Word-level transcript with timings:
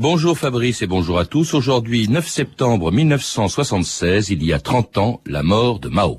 Bonjour 0.00 0.38
Fabrice 0.38 0.80
et 0.82 0.86
bonjour 0.86 1.18
à 1.18 1.24
tous. 1.24 1.54
Aujourd'hui, 1.54 2.08
9 2.08 2.24
septembre 2.24 2.92
1976, 2.92 4.28
il 4.30 4.44
y 4.44 4.52
a 4.52 4.60
30 4.60 4.96
ans, 4.96 5.20
la 5.26 5.42
mort 5.42 5.80
de 5.80 5.88
Mao. 5.88 6.18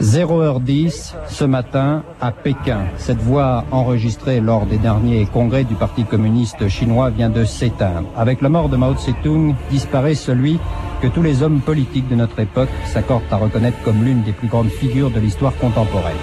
0h10 0.00 1.14
ce 1.28 1.44
matin 1.44 2.02
à 2.20 2.32
Pékin. 2.32 2.86
Cette 2.96 3.20
voix 3.20 3.64
enregistrée 3.70 4.40
lors 4.40 4.66
des 4.66 4.78
derniers 4.78 5.26
congrès 5.26 5.62
du 5.62 5.76
Parti 5.76 6.02
communiste 6.02 6.68
chinois 6.68 7.10
vient 7.10 7.30
de 7.30 7.44
s'éteindre. 7.44 8.08
Avec 8.16 8.42
la 8.42 8.48
mort 8.48 8.68
de 8.68 8.76
Mao 8.76 8.94
Tse-tung, 8.94 9.54
disparaît 9.70 10.16
celui 10.16 10.58
que 11.00 11.06
tous 11.06 11.22
les 11.22 11.44
hommes 11.44 11.60
politiques 11.60 12.08
de 12.08 12.16
notre 12.16 12.40
époque 12.40 12.70
s'accordent 12.86 13.22
à 13.30 13.36
reconnaître 13.36 13.80
comme 13.84 14.02
l'une 14.02 14.22
des 14.22 14.32
plus 14.32 14.48
grandes 14.48 14.70
figures 14.70 15.12
de 15.12 15.20
l'histoire 15.20 15.56
contemporaine. 15.58 16.16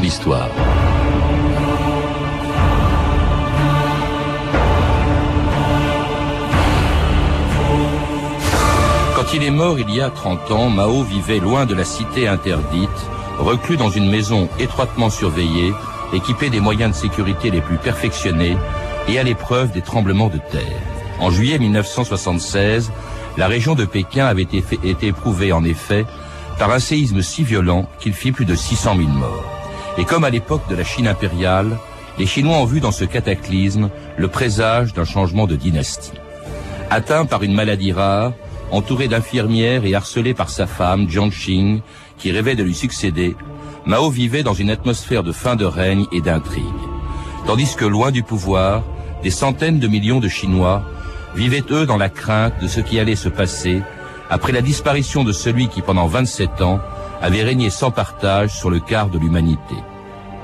D'histoire. 0.00 0.48
Quand 9.14 9.34
il 9.34 9.42
est 9.42 9.50
mort 9.50 9.78
il 9.78 9.92
y 9.94 10.00
a 10.00 10.10
30 10.10 10.50
ans, 10.50 10.70
Mao 10.70 11.02
vivait 11.02 11.40
loin 11.40 11.66
de 11.66 11.74
la 11.74 11.84
cité 11.84 12.28
interdite, 12.28 12.90
reclus 13.38 13.76
dans 13.76 13.90
une 13.90 14.10
maison 14.10 14.48
étroitement 14.58 15.10
surveillée, 15.10 15.72
équipée 16.12 16.50
des 16.50 16.60
moyens 16.60 16.92
de 16.92 16.96
sécurité 16.96 17.50
les 17.50 17.60
plus 17.60 17.78
perfectionnés 17.78 18.56
et 19.08 19.18
à 19.18 19.22
l'épreuve 19.22 19.72
des 19.72 19.82
tremblements 19.82 20.28
de 20.28 20.38
terre. 20.38 20.80
En 21.18 21.30
juillet 21.30 21.58
1976, 21.58 22.92
la 23.36 23.48
région 23.48 23.74
de 23.74 23.84
Pékin 23.84 24.26
avait 24.26 24.42
été, 24.42 24.62
été 24.84 25.08
éprouvée 25.08 25.52
en 25.52 25.64
effet 25.64 26.04
par 26.58 26.70
un 26.70 26.78
séisme 26.78 27.22
si 27.22 27.42
violent 27.42 27.88
qu'il 27.98 28.12
fit 28.12 28.32
plus 28.32 28.44
de 28.44 28.54
600 28.54 28.96
000 28.96 29.08
morts. 29.08 29.55
Et 29.98 30.04
comme 30.04 30.24
à 30.24 30.30
l'époque 30.30 30.68
de 30.68 30.74
la 30.74 30.84
Chine 30.84 31.08
impériale, 31.08 31.78
les 32.18 32.26
Chinois 32.26 32.58
ont 32.58 32.64
vu 32.64 32.80
dans 32.80 32.92
ce 32.92 33.04
cataclysme 33.04 33.90
le 34.16 34.28
présage 34.28 34.92
d'un 34.92 35.04
changement 35.04 35.46
de 35.46 35.56
dynastie. 35.56 36.12
Atteint 36.90 37.26
par 37.26 37.42
une 37.42 37.54
maladie 37.54 37.92
rare, 37.92 38.32
entouré 38.70 39.08
d'infirmières 39.08 39.84
et 39.84 39.94
harcelé 39.94 40.34
par 40.34 40.50
sa 40.50 40.66
femme, 40.66 41.08
Jiang 41.08 41.30
Qing, 41.30 41.80
qui 42.18 42.30
rêvait 42.30 42.54
de 42.54 42.62
lui 42.62 42.74
succéder, 42.74 43.36
Mao 43.84 44.10
vivait 44.10 44.42
dans 44.42 44.54
une 44.54 44.70
atmosphère 44.70 45.22
de 45.22 45.32
fin 45.32 45.56
de 45.56 45.64
règne 45.64 46.06
et 46.12 46.20
d'intrigue. 46.20 46.64
Tandis 47.46 47.76
que 47.76 47.84
loin 47.84 48.10
du 48.10 48.22
pouvoir, 48.22 48.82
des 49.22 49.30
centaines 49.30 49.78
de 49.78 49.88
millions 49.88 50.20
de 50.20 50.28
Chinois 50.28 50.82
vivaient 51.34 51.64
eux 51.70 51.86
dans 51.86 51.96
la 51.96 52.08
crainte 52.08 52.54
de 52.60 52.66
ce 52.66 52.80
qui 52.80 52.98
allait 52.98 53.16
se 53.16 53.28
passer 53.28 53.82
après 54.30 54.52
la 54.52 54.62
disparition 54.62 55.22
de 55.22 55.32
celui 55.32 55.68
qui 55.68 55.82
pendant 55.82 56.06
27 56.06 56.62
ans 56.62 56.80
avait 57.20 57.42
régné 57.42 57.70
sans 57.70 57.90
partage 57.90 58.56
sur 58.56 58.70
le 58.70 58.80
quart 58.80 59.10
de 59.10 59.18
l'humanité. 59.18 59.74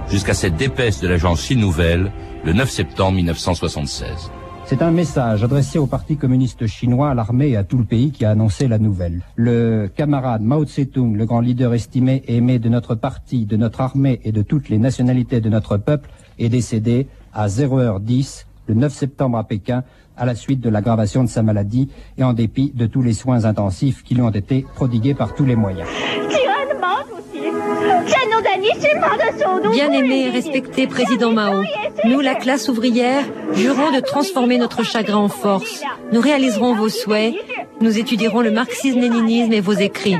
Jusqu'à 0.09 0.35
cette 0.35 0.57
dépêche 0.57 1.01
de 1.01 1.09
l'agence 1.09 1.43
Chine 1.43 1.61
Nouvelle, 1.61 2.13
le 2.45 2.53
9 2.53 2.69
septembre 2.69 3.13
1976. 3.13 4.31
C'est 4.65 4.81
un 4.81 4.91
message 4.91 5.45
adressé 5.45 5.79
au 5.79 5.87
Parti 5.87 6.17
communiste 6.17 6.67
chinois, 6.67 7.11
à 7.11 7.15
l'armée 7.15 7.51
et 7.51 7.57
à 7.57 7.65
tout 7.65 7.79
le 7.79 7.85
pays 7.85 8.11
qui 8.11 8.25
a 8.25 8.31
annoncé 8.31 8.69
la 8.69 8.79
nouvelle. 8.79 9.21
Le 9.37 9.91
camarade 9.95 10.43
Mao 10.43 10.65
Tse-tung, 10.65 11.15
le 11.15 11.27
grand 11.27 11.41
leader 11.41 11.75
estimé 11.75 12.23
et 12.27 12.37
aimé 12.37 12.59
de 12.59 12.69
notre 12.69 12.95
parti, 12.95 13.45
de 13.45 13.57
notre 13.57 13.81
armée 13.81 14.21
et 14.25 14.33
de 14.33 14.43
toutes 14.43 14.69
les 14.69 14.79
nationalités 14.79 15.41
de 15.41 15.51
notre 15.51 15.77
peuple, 15.77 16.09
est 16.39 16.49
décédé 16.49 17.09
à 17.35 17.49
0h10 17.49 18.47
le 18.69 18.75
9 18.75 18.93
septembre 18.93 19.39
à 19.39 19.45
Pékin 19.45 19.83
à 20.17 20.25
la 20.25 20.35
suite 20.35 20.61
de 20.61 20.69
l'aggravation 20.69 21.25
de 21.25 21.29
sa 21.29 21.43
maladie 21.43 21.89
et 22.17 22.25
en 22.25 22.33
dépit 22.33 22.73
de 22.75 22.87
tous 22.87 23.03
les 23.03 23.15
soins 23.15 23.45
intensifs 23.45 24.03
qui 24.03 24.15
lui 24.15 24.23
ont 24.23 24.31
été 24.31 24.65
prodigués 24.75 25.15
par 25.15 25.35
tous 25.35 25.45
les 25.45 25.57
moyens. 25.57 25.89
Bien-aimé 29.71 30.27
et 30.27 30.31
respecté 30.31 30.87
président 30.87 31.33
Mao, 31.33 31.63
nous, 32.05 32.21
la 32.21 32.35
classe 32.35 32.69
ouvrière, 32.69 33.25
jurons 33.55 33.91
de 33.91 34.01
transformer 34.01 34.59
notre 34.59 34.83
chagrin 34.85 35.19
en 35.19 35.29
force. 35.29 35.83
Nous 36.13 36.21
réaliserons 36.21 36.75
vos 36.75 36.89
souhaits. 36.89 37.35
Nous 37.81 37.99
étudierons 37.99 38.41
le 38.41 38.51
marxisme-léninisme 38.51 39.53
et 39.53 39.61
vos 39.61 39.73
écrits. 39.73 40.17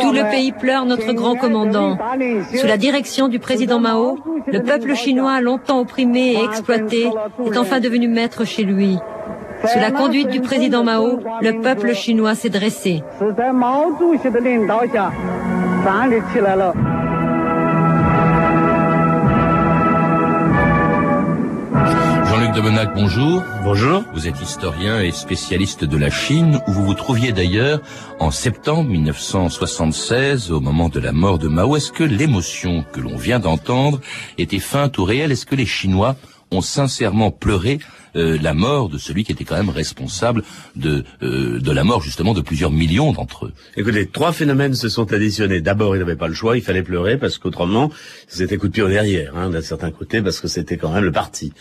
Tout 0.00 0.12
le 0.12 0.30
pays 0.30 0.52
pleure 0.52 0.84
notre 0.84 1.12
grand 1.12 1.36
commandant. 1.36 1.98
Sous 2.54 2.66
la 2.66 2.76
direction 2.76 3.28
du 3.28 3.38
président 3.38 3.80
Mao, 3.80 4.18
le 4.46 4.62
peuple 4.62 4.94
chinois, 4.94 5.40
longtemps 5.40 5.80
opprimé 5.80 6.32
et 6.32 6.44
exploité, 6.44 7.08
est 7.44 7.56
enfin 7.56 7.80
devenu 7.80 8.08
maître 8.08 8.44
chez 8.44 8.62
lui. 8.62 8.98
Sous 9.64 9.78
la 9.78 9.90
conduite 9.90 10.28
du 10.28 10.40
président 10.40 10.84
Mao, 10.84 11.20
le 11.40 11.60
peuple 11.60 11.94
chinois 11.94 12.34
s'est 12.34 12.50
dressé. 12.50 13.02
Jean-Luc 22.26 22.52
Debenac, 22.54 22.94
bonjour. 22.94 23.42
Bonjour. 23.64 24.04
Vous 24.12 24.28
êtes 24.28 24.40
historien 24.42 25.00
et 25.00 25.10
spécialiste 25.10 25.84
de 25.84 25.96
la 25.96 26.10
Chine, 26.10 26.60
où 26.66 26.72
vous 26.72 26.84
vous 26.84 26.94
trouviez 26.94 27.32
d'ailleurs 27.32 27.80
en 28.18 28.30
septembre 28.30 28.90
1976, 28.90 30.52
au 30.52 30.60
moment 30.60 30.88
de 30.88 31.00
la 31.00 31.12
mort 31.12 31.38
de 31.38 31.48
Mao. 31.48 31.76
Est-ce 31.76 31.92
que 31.92 32.04
l'émotion 32.04 32.84
que 32.92 33.00
l'on 33.00 33.16
vient 33.16 33.38
d'entendre 33.38 34.00
était 34.38 34.58
feinte 34.58 34.98
ou 34.98 35.04
réelle 35.04 35.32
Est-ce 35.32 35.46
que 35.46 35.54
les 35.54 35.66
Chinois 35.66 36.16
ont 36.50 36.60
sincèrement 36.60 37.30
pleuré 37.30 37.78
euh, 38.16 38.38
la 38.40 38.54
mort 38.54 38.88
de 38.88 38.98
celui 38.98 39.24
qui 39.24 39.32
était 39.32 39.44
quand 39.44 39.56
même 39.56 39.70
responsable 39.70 40.42
de 40.74 41.04
euh, 41.22 41.60
de 41.60 41.72
la 41.72 41.84
mort 41.84 42.02
justement 42.02 42.34
de 42.34 42.40
plusieurs 42.40 42.70
millions 42.70 43.12
d'entre 43.12 43.46
eux. 43.46 43.52
Écoutez, 43.76 44.06
trois 44.06 44.32
phénomènes 44.32 44.74
se 44.74 44.88
sont 44.88 45.12
additionnés. 45.12 45.60
D'abord, 45.60 45.96
il 45.96 45.98
n'avait 45.98 46.16
pas 46.16 46.28
le 46.28 46.34
choix, 46.34 46.56
il 46.56 46.62
fallait 46.62 46.82
pleurer 46.82 47.18
parce 47.18 47.36
qu'autrement, 47.38 47.90
c'était 48.26 48.56
coup 48.56 48.68
de 48.68 48.72
pied 48.72 48.82
en 48.82 48.88
derrière, 48.88 49.36
hein, 49.36 49.50
d'un 49.50 49.60
certain 49.60 49.90
côté, 49.90 50.22
parce 50.22 50.40
que 50.40 50.48
c'était 50.48 50.76
quand 50.76 50.92
même 50.92 51.04
le 51.04 51.12
parti. 51.12 51.52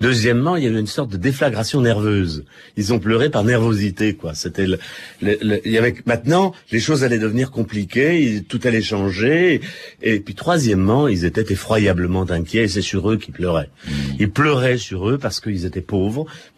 Deuxièmement, 0.00 0.56
il 0.56 0.64
y 0.64 0.66
avait 0.68 0.78
une 0.78 0.86
sorte 0.86 1.10
de 1.10 1.16
déflagration 1.16 1.80
nerveuse. 1.80 2.44
Ils 2.76 2.92
ont 2.92 2.98
pleuré 2.98 3.28
par 3.30 3.42
nervosité, 3.42 4.14
quoi. 4.14 4.34
C'était 4.34 4.66
le, 4.66 4.78
il 5.20 5.72
y 5.72 5.78
avait 5.78 5.94
maintenant 6.06 6.54
les 6.70 6.80
choses 6.80 7.02
allaient 7.02 7.18
devenir 7.18 7.50
compliquées, 7.50 8.44
tout 8.48 8.60
allait 8.64 8.82
changer. 8.82 9.60
Et 10.02 10.20
puis 10.20 10.34
troisièmement, 10.34 11.08
ils 11.08 11.24
étaient 11.24 11.52
effroyablement 11.52 12.24
inquiets 12.30 12.64
et 12.64 12.68
c'est 12.68 12.82
sur 12.82 13.10
eux 13.10 13.16
qu'ils 13.16 13.34
pleuraient. 13.34 13.70
Mmh. 13.86 13.90
Ils 14.20 14.30
pleuraient 14.30 14.78
sur 14.78 15.08
eux 15.08 15.18
parce 15.18 15.40
qu'ils 15.40 15.64
étaient 15.64 15.80
pauvres 15.80 16.03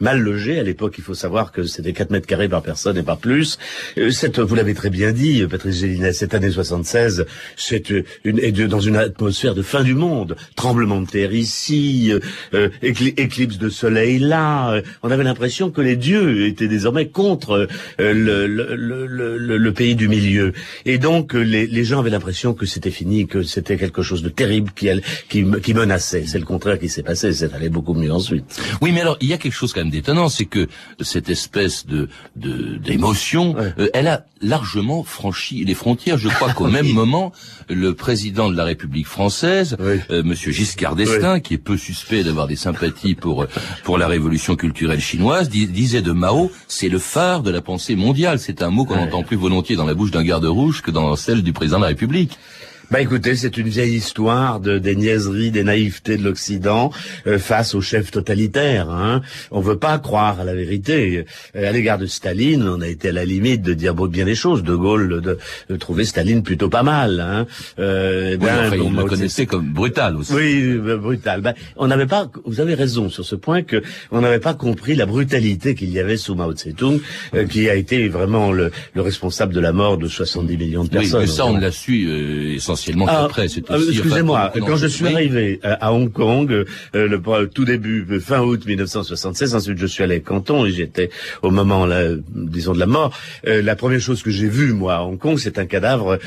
mal 0.01 0.21
logés. 0.21 0.59
À 0.59 0.62
l'époque, 0.62 0.95
il 0.99 1.05
faut 1.05 1.15
savoir 1.15 1.53
que 1.53 1.65
c'était 1.65 1.93
4 1.93 2.11
mètres 2.11 2.27
carrés 2.27 2.49
par 2.49 2.62
personne 2.62 2.97
et 2.99 3.03
pas 3.03 3.17
plus. 3.17 3.59
Euh, 3.99 4.11
vous 4.39 4.55
l'avez 4.55 4.75
très 4.75 4.91
bien 4.91 5.12
dit, 5.12 5.45
Patrice 5.49 5.81
Gélinet, 5.81 6.12
cette 6.12 6.34
année 6.34 6.51
76, 6.51 7.27
c'est 7.57 7.91
une, 8.25 8.39
et 8.39 8.53
dans 8.53 8.81
une 8.81 8.97
atmosphère 8.97 9.55
de 9.55 9.62
fin 9.62 9.83
du 9.83 9.95
monde. 9.95 10.37
Tremblement 10.55 11.01
de 11.01 11.07
terre 11.07 11.33
ici, 11.33 12.12
euh, 12.12 12.21
euh 12.55 12.69
éclipse 12.83 13.59
de 13.59 13.69
soleil 13.69 14.19
là. 14.19 14.81
On 15.03 15.11
avait 15.11 15.25
l'impression 15.25 15.71
que 15.71 15.81
les 15.81 15.97
dieux 15.97 16.47
étaient 16.47 16.69
désormais 16.69 17.09
contre 17.09 17.69
euh, 18.01 18.47
le, 18.49 19.73
pays 19.73 19.95
du 19.95 20.09
milieu. 20.09 20.53
Et 20.84 20.99
donc, 20.99 21.34
les, 21.34 21.84
gens 21.84 22.01
avaient 22.01 22.11
l'impression 22.11 22.55
que 22.55 22.67
c'était 22.67 22.91
fini, 22.91 23.27
que 23.27 23.43
c'était 23.43 23.77
quelque 23.77 24.03
chose 24.03 24.23
de 24.23 24.28
terrible 24.28 24.71
qui, 24.75 24.89
qui, 25.28 25.45
qui 25.63 25.75
menaçait. 25.75 26.25
C'est 26.27 26.39
le 26.39 26.45
contraire 26.45 26.78
qui 26.78 26.89
s'est 26.89 27.03
passé. 27.03 27.33
C'est 27.33 27.53
allé 27.54 27.69
beaucoup 27.69 27.95
mieux 27.95 28.13
ensuite. 28.13 28.45
Oui, 28.81 28.93
mais 28.93 29.03
alors, 29.03 29.19
il 29.27 29.31
y 29.31 29.33
a 29.33 29.39
quelque 29.39 29.55
chose 29.55 29.73
quand 29.73 29.81
même 29.81 29.91
d'étonnant, 29.91 30.28
c'est 30.28 30.45
que 30.45 30.69
cette 31.01 31.28
espèce 31.28 31.84
de 31.87 32.09
d'émotion, 32.37 33.57
euh, 33.59 33.89
elle 33.93 34.07
a 34.07 34.25
largement 34.41 35.03
franchi 35.03 35.65
les 35.65 35.75
frontières. 35.75 36.17
Je 36.17 36.28
crois 36.28 36.53
qu'au 36.57 36.69
même 36.69 36.93
moment, 36.93 37.33
le 37.69 37.93
président 37.95 38.49
de 38.49 38.57
la 38.57 38.65
République 38.65 39.07
française, 39.07 39.77
euh, 39.81 40.23
Monsieur 40.23 40.53
Giscard 40.53 40.95
d'Estaing, 40.95 41.41
qui 41.41 41.55
est 41.55 41.59
peu 41.59 41.77
suspect 41.77 42.23
d'avoir 42.23 42.47
des 42.47 42.57
sympathies 42.57 43.17
pour 43.17 43.47
pour 43.83 43.99
la 43.99 44.07
révolution 44.07 44.55
culturelle 44.55 45.01
chinoise, 45.01 45.49
disait 45.49 46.03
de 46.03 46.13
Mao, 46.13 46.53
c'est 46.69 46.89
le 46.89 46.99
phare 47.01 47.43
de 47.43 47.51
la 47.51 47.61
pensée 47.61 47.97
mondiale. 47.97 48.39
C'est 48.39 48.63
un 48.63 48.71
mot 48.71 48.84
qu'on 48.84 48.99
entend 48.99 49.25
plus 49.25 49.37
volontiers 49.37 49.75
dans 49.75 49.87
la 49.87 49.95
bouche 49.95 50.13
d'un 50.13 50.22
garde 50.22 50.45
rouge 50.45 50.83
que 50.83 50.93
dans 50.93 51.17
celle 51.17 51.43
du 51.43 51.53
président 51.53 51.79
de 51.79 51.83
la 51.83 51.89
République. 51.89 52.39
Bah 52.88 53.00
écoutez, 53.00 53.34
c'est 53.34 53.56
une 53.56 53.66
vieille 53.66 53.97
histoire 53.97 54.60
de 54.60 54.78
des 54.78 54.94
niaiseries, 54.94 55.50
des 55.50 55.65
naïvetés 55.65 56.16
de 56.16 56.22
l'Occident 56.22 56.92
euh, 57.27 57.36
face 57.36 57.74
aux 57.74 57.80
chefs 57.80 58.12
totalitaires. 58.12 58.91
Hein. 58.91 59.22
On 59.50 59.60
veut 59.60 59.77
pas 59.77 59.98
croire 59.98 60.38
à 60.38 60.44
la 60.44 60.54
vérité. 60.54 61.24
Euh, 61.56 61.68
à 61.68 61.72
l'égard 61.72 61.98
de 61.98 62.06
Staline, 62.06 62.62
on 62.62 62.80
a 62.80 62.86
été 62.86 63.09
à 63.09 63.12
la 63.12 63.24
limite 63.24 63.62
de 63.62 63.74
dire 63.74 63.92
bien 63.94 64.24
des 64.24 64.36
choses. 64.36 64.62
De 64.62 64.77
Gaulle 64.77 65.21
de, 65.21 65.36
de 65.68 65.77
trouver 65.77 66.04
Staline 66.04 66.44
plutôt 66.44 66.68
pas 66.68 66.84
mal. 66.84 67.18
Hein. 67.18 67.47
Euh, 67.80 68.33
oui, 68.33 68.47
ben, 68.47 68.66
enfin, 68.66 68.77
il 68.77 68.94
le 68.94 69.04
connaissait 69.04 69.47
comme 69.47 69.72
brutal 69.72 70.15
aussi. 70.15 70.33
Oui, 70.33 70.78
brutal. 70.97 71.41
Ben, 71.41 71.54
on 71.74 71.88
n'avait 71.88 72.06
pas. 72.06 72.30
Vous 72.44 72.60
avez 72.60 72.74
raison 72.74 73.10
sur 73.10 73.24
ce 73.24 73.34
point 73.34 73.62
que 73.62 73.83
on 74.12 74.21
n'avait 74.21 74.38
pas 74.38 74.54
compris 74.54 74.94
la 74.94 75.06
brutalité 75.06 75.74
qu'il 75.74 75.91
y 75.91 75.98
avait 75.98 76.16
sous 76.16 76.36
Mao 76.36 76.53
Tse-tung, 76.53 77.00
euh, 77.34 77.47
qui 77.47 77.68
a 77.68 77.74
été 77.74 78.09
vraiment 78.09 78.53
le, 78.53 78.71
le, 78.94 79.03
responsable 79.03 79.53
de 79.53 79.60
la 79.60 79.72
mort 79.72 79.98
de 79.98 80.06
70 80.06 80.56
millions 80.56 80.84
de 80.84 80.91
personnes. 80.91 81.21
Oui, 81.22 81.27
mais 81.27 81.33
ça 81.33 81.47
on 81.47 81.56
l'a 81.56 81.72
su 81.72 82.54
essentiellement 82.54 82.76
essentiellement 82.77 83.07
ah. 83.09 83.28
Ah, 83.37 83.43
excusez-moi, 83.45 84.53
quand 84.55 84.77
je 84.77 84.87
suis 84.87 85.07
arrivé 85.07 85.61
à, 85.63 85.93
Hong 85.93 86.13
Kong, 86.13 86.51
euh, 86.51 86.65
le 86.95 87.47
tout 87.47 87.65
début, 87.65 88.07
euh, 88.11 88.21
fin 88.21 88.41
août 88.41 88.65
1976, 88.67 89.55
ensuite 89.55 89.78
je 89.78 89.87
suis 89.87 90.03
allé 90.03 90.17
à 90.17 90.21
Canton 90.21 90.67
et 90.67 90.71
j'étais 90.71 91.11
au 91.43 91.51
moment, 91.51 91.87
là, 91.87 92.03
disons, 92.34 92.73
de 92.73 92.78
la 92.78 92.87
mort. 92.87 93.17
Euh, 93.47 93.63
la 93.63 93.77
première 93.77 94.01
chose 94.01 94.23
que 94.23 94.31
j'ai 94.31 94.49
vue, 94.49 94.73
moi, 94.73 94.97
à 94.97 95.03
Hong 95.03 95.19
Kong, 95.19 95.39
c'est 95.39 95.59
un 95.59 95.67
cadavre 95.67 96.19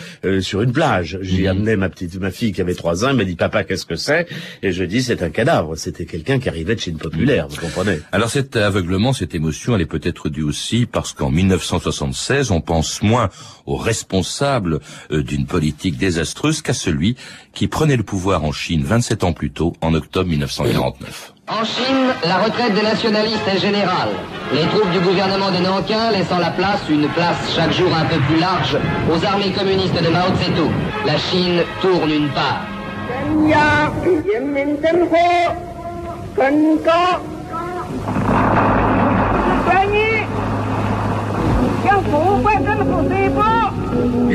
sur 0.42 0.62
une 0.62 0.72
plage. 0.72 1.19
J'ai 1.22 1.44
mhm. 1.44 1.48
amené 1.48 1.75
ma 1.75 1.90
petite, 1.90 2.19
ma 2.19 2.31
fille 2.31 2.52
qui 2.52 2.62
avait 2.62 2.74
trois 2.74 3.06
ans, 3.06 3.10
elle 3.10 3.16
m'a 3.16 3.24
dit, 3.24 3.36
papa, 3.36 3.63
qu'est-ce 3.63 3.86
que 3.86 3.95
c'est? 3.95 4.28
Et 4.63 4.72
je 4.72 4.84
dis, 4.84 5.04
c'est 5.04 5.24
un 5.24 5.30
cadavre. 5.30 5.75
C'était 5.75 6.06
quelqu'un 6.06 6.40
qui 6.40 6.50
arrivait 6.50 6.75
de 6.75 6.80
chez 6.80 6.92
une 6.92 6.98
populaire, 6.98 7.48
vous 7.48 7.57
comprenez 7.57 8.00
Alors 8.12 8.30
cet 8.30 8.56
aveuglement, 8.56 9.13
cette 9.13 9.36
émotion, 9.36 9.75
elle 9.75 9.81
est 9.81 9.86
peut-être 9.86 10.30
due 10.30 10.44
aussi 10.44 10.86
parce 10.86 11.13
qu'en 11.13 11.31
1976, 11.31 12.52
on 12.52 12.62
pense 12.62 13.02
moins 13.02 13.30
aux 13.66 13.78
responsables 13.78 14.80
d'une 15.12 15.45
politique 15.45 15.98
désastreuse 15.98 16.38
qu'à 16.63 16.74
celui 16.74 17.15
qui 17.53 17.68
prenait 17.68 17.97
le 17.97 18.03
pouvoir 18.03 18.44
en 18.44 18.51
Chine 18.51 18.83
27 18.83 19.24
ans 19.24 19.33
plus 19.33 19.51
tôt, 19.51 19.74
en 19.81 19.94
octobre 19.94 20.30
1949. 20.30 21.33
En 21.47 21.65
Chine, 21.65 22.13
la 22.24 22.38
retraite 22.38 22.74
des 22.75 22.81
nationalistes 22.81 23.47
est 23.47 23.59
générale. 23.59 24.09
Les 24.53 24.65
troupes 24.68 24.91
du 24.91 25.00
gouvernement 25.00 25.51
de 25.51 25.57
Nankin 25.57 26.12
laissant 26.12 26.38
la 26.38 26.51
place, 26.51 26.81
une 26.89 27.07
place 27.09 27.38
chaque 27.56 27.74
jour 27.74 27.89
un 27.94 28.06
peu 28.06 28.19
plus 28.21 28.39
large, 28.39 28.77
aux 29.12 29.25
armées 29.25 29.51
communistes 29.51 30.01
de 30.01 30.09
Mao 30.09 30.30
Tse-tung. 30.30 30.71
La 31.06 31.18
Chine 31.18 31.63
tourne 31.81 32.12
une 32.12 32.30
part. 32.30 32.65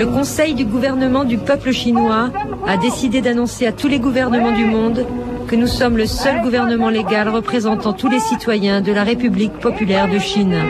Le 0.05 0.11
Conseil 0.11 0.53
du 0.53 0.67
gouvernement 0.67 1.25
du 1.25 1.39
peuple 1.39 1.73
chinois 1.73 2.29
a 2.69 2.77
décidé 2.77 3.23
d'annoncer 3.23 3.67
à 3.67 3.73
tous 3.73 3.89
les 3.89 3.99
gouvernements 3.99 4.53
du 4.53 4.67
monde 4.67 5.07
que 5.49 5.57
nous 5.57 5.67
sommes 5.67 5.97
le 5.97 6.05
seul 6.05 6.43
gouvernement 6.43 6.91
légal 6.91 7.31
représentant 7.31 7.95
tous 7.95 8.11
les 8.11 8.19
citoyens 8.19 8.83
de 8.83 8.93
la 8.93 9.03
République 9.03 9.55
populaire 9.55 10.11
de 10.11 10.19
Chine. 10.19 10.61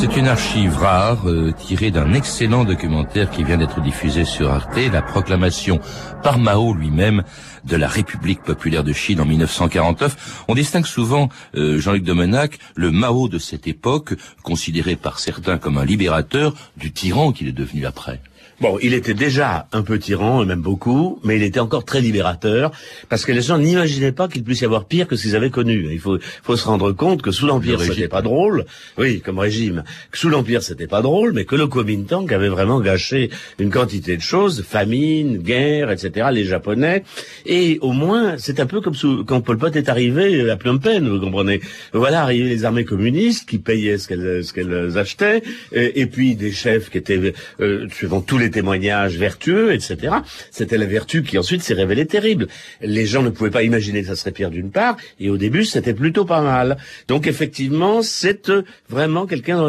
C'est 0.00 0.16
une 0.16 0.28
archive 0.28 0.76
rare 0.76 1.28
euh, 1.28 1.50
tirée 1.50 1.90
d'un 1.90 2.12
excellent 2.12 2.62
documentaire 2.62 3.32
qui 3.32 3.42
vient 3.42 3.56
d'être 3.56 3.80
diffusé 3.80 4.24
sur 4.24 4.48
Arte, 4.48 4.78
la 4.92 5.02
proclamation 5.02 5.80
par 6.22 6.38
Mao 6.38 6.72
lui-même 6.72 7.24
de 7.64 7.74
la 7.74 7.88
République 7.88 8.44
populaire 8.44 8.84
de 8.84 8.92
Chine 8.92 9.20
en 9.20 9.24
1949. 9.24 10.44
On 10.46 10.54
distingue 10.54 10.86
souvent, 10.86 11.30
euh, 11.56 11.80
Jean-Luc 11.80 12.04
Domenac, 12.04 12.60
le 12.76 12.92
Mao 12.92 13.26
de 13.26 13.38
cette 13.38 13.66
époque, 13.66 14.14
considéré 14.44 14.94
par 14.94 15.18
certains 15.18 15.58
comme 15.58 15.78
un 15.78 15.84
libérateur, 15.84 16.54
du 16.76 16.92
tyran 16.92 17.32
qu'il 17.32 17.48
est 17.48 17.52
devenu 17.52 17.84
après. 17.84 18.20
Bon, 18.60 18.76
il 18.82 18.92
était 18.92 19.14
déjà 19.14 19.68
un 19.70 19.82
peu 19.82 20.00
tyran, 20.00 20.42
et 20.42 20.46
même 20.46 20.62
beaucoup, 20.62 21.20
mais 21.22 21.36
il 21.36 21.44
était 21.44 21.60
encore 21.60 21.84
très 21.84 22.00
libérateur, 22.00 22.72
parce 23.08 23.24
que 23.24 23.30
les 23.30 23.42
gens 23.42 23.56
n'imaginaient 23.56 24.10
pas 24.10 24.26
qu'il 24.26 24.42
puisse 24.42 24.62
y 24.62 24.64
avoir 24.64 24.86
pire 24.86 25.06
que 25.06 25.14
ce 25.14 25.22
qu'ils 25.22 25.36
avaient 25.36 25.50
connu. 25.50 25.86
Il 25.92 26.00
faut, 26.00 26.18
faut 26.42 26.56
se 26.56 26.66
rendre 26.66 26.90
compte 26.90 27.22
que 27.22 27.30
sous 27.30 27.46
l'Empire, 27.46 27.80
c'était 27.80 28.08
pas 28.08 28.20
drôle, 28.20 28.66
oui, 28.96 29.20
comme 29.20 29.38
régime, 29.38 29.84
que 30.10 30.18
sous 30.18 30.28
l'Empire, 30.28 30.64
c'était 30.64 30.88
pas 30.88 31.02
drôle, 31.02 31.34
mais 31.34 31.44
que 31.44 31.54
le 31.54 31.68
Kuomintang 31.68 32.26
avait 32.34 32.48
vraiment 32.48 32.80
gâché 32.80 33.30
une 33.60 33.70
quantité 33.70 34.16
de 34.16 34.22
choses, 34.22 34.64
famine, 34.64 35.38
guerre, 35.38 35.92
etc., 35.92 36.30
les 36.32 36.44
Japonais, 36.44 37.04
et 37.46 37.78
au 37.80 37.92
moins, 37.92 38.38
c'est 38.38 38.58
un 38.58 38.66
peu 38.66 38.80
comme 38.80 38.96
quand 39.24 39.40
Pol 39.40 39.56
Pot 39.56 39.76
est 39.76 39.88
arrivé 39.88 40.50
à 40.50 40.56
Phnom 40.56 40.78
Penh, 40.78 41.08
vous 41.08 41.20
comprenez. 41.20 41.60
Voilà, 41.92 42.22
arrivaient 42.22 42.48
les 42.48 42.64
armées 42.64 42.84
communistes 42.84 43.48
qui 43.48 43.58
payaient 43.58 43.98
ce 43.98 44.08
qu'elles 44.08 44.44
ce 44.44 44.52
qu'elles 44.52 44.98
achetaient, 44.98 45.44
et, 45.70 46.06
puis 46.06 46.34
des 46.34 46.50
chefs 46.50 46.90
qui 46.90 46.98
étaient, 46.98 47.34
euh, 47.60 47.86
suivant 47.90 48.20
tous 48.20 48.38
les 48.38 48.47
témoignages 48.50 49.16
vertueux, 49.16 49.72
etc. 49.72 50.16
C'était 50.50 50.78
la 50.78 50.86
vertu 50.86 51.22
qui 51.22 51.38
ensuite 51.38 51.62
s'est 51.62 51.74
révélée 51.74 52.06
terrible. 52.06 52.48
Les 52.80 53.06
gens 53.06 53.22
ne 53.22 53.30
pouvaient 53.30 53.50
pas 53.50 53.62
imaginer 53.62 54.02
que 54.02 54.08
ça 54.08 54.16
serait 54.16 54.32
pire 54.32 54.50
d'une 54.50 54.70
part, 54.70 54.96
et 55.20 55.30
au 55.30 55.36
début 55.36 55.64
c'était 55.64 55.94
plutôt 55.94 56.24
pas 56.24 56.42
mal. 56.42 56.76
Donc 57.08 57.26
effectivement, 57.26 58.02
c'est 58.02 58.48
euh, 58.48 58.62
vraiment 58.88 59.26
quelqu'un 59.26 59.60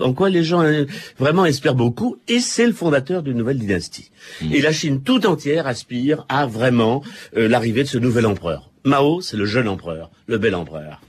en 0.00 0.12
quoi 0.12 0.30
les 0.30 0.44
gens 0.44 0.62
euh, 0.62 0.84
vraiment 1.18 1.44
espèrent 1.44 1.74
beaucoup, 1.74 2.16
et 2.28 2.40
c'est 2.40 2.66
le 2.66 2.72
fondateur 2.72 3.22
d'une 3.22 3.36
nouvelle 3.36 3.58
dynastie. 3.58 4.10
Mmh. 4.40 4.52
Et 4.52 4.60
la 4.60 4.72
Chine 4.72 5.02
tout 5.02 5.26
entière 5.26 5.66
aspire 5.66 6.24
à 6.28 6.46
vraiment 6.46 7.02
euh, 7.36 7.48
l'arrivée 7.48 7.82
de 7.82 7.88
ce 7.88 7.98
nouvel 7.98 8.26
empereur. 8.26 8.70
Mao, 8.84 9.20
c'est 9.20 9.36
le 9.36 9.46
jeune 9.46 9.68
empereur, 9.68 10.10
le 10.26 10.38
bel 10.38 10.54
empereur. 10.54 11.00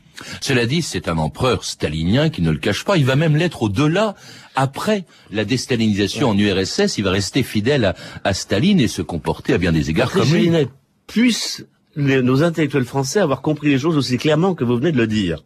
Cela 0.42 0.66
dit, 0.66 0.82
c'est 0.82 1.08
un 1.08 1.18
empereur 1.18 1.64
stalinien 1.64 2.30
qui 2.30 2.42
ne 2.42 2.52
le 2.52 2.58
cache 2.58 2.84
pas. 2.84 2.98
Il 2.98 3.06
va 3.06 3.16
même 3.16 3.36
l'être 3.36 3.64
au-delà. 3.64 4.16
Après 4.56 5.06
la 5.32 5.46
déstalinisation 5.46 6.30
en 6.30 6.38
URSS, 6.38 6.98
il 6.98 7.04
va 7.04 7.12
rester 7.12 7.44
fidèle 7.44 7.96
à, 8.24 8.34
Staline 8.34 8.80
et 8.80 8.88
se 8.88 9.02
comporter 9.02 9.54
à 9.54 9.58
bien 9.58 9.72
des 9.72 9.90
égards 9.90 10.12
comme 10.12 10.32
lui. 10.32 10.52
Puissent 11.08 11.66
nos 11.96 12.44
intellectuels 12.44 12.86
français 12.86 13.20
avoir 13.20 13.42
compris 13.42 13.70
les 13.70 13.78
choses 13.78 13.98
aussi 13.98 14.18
clairement 14.18 14.56
que 14.56 14.64
vous 14.64 14.78
venez 14.78 14.92
de 14.92 14.98
le 14.98 15.08
dire. 15.08 15.44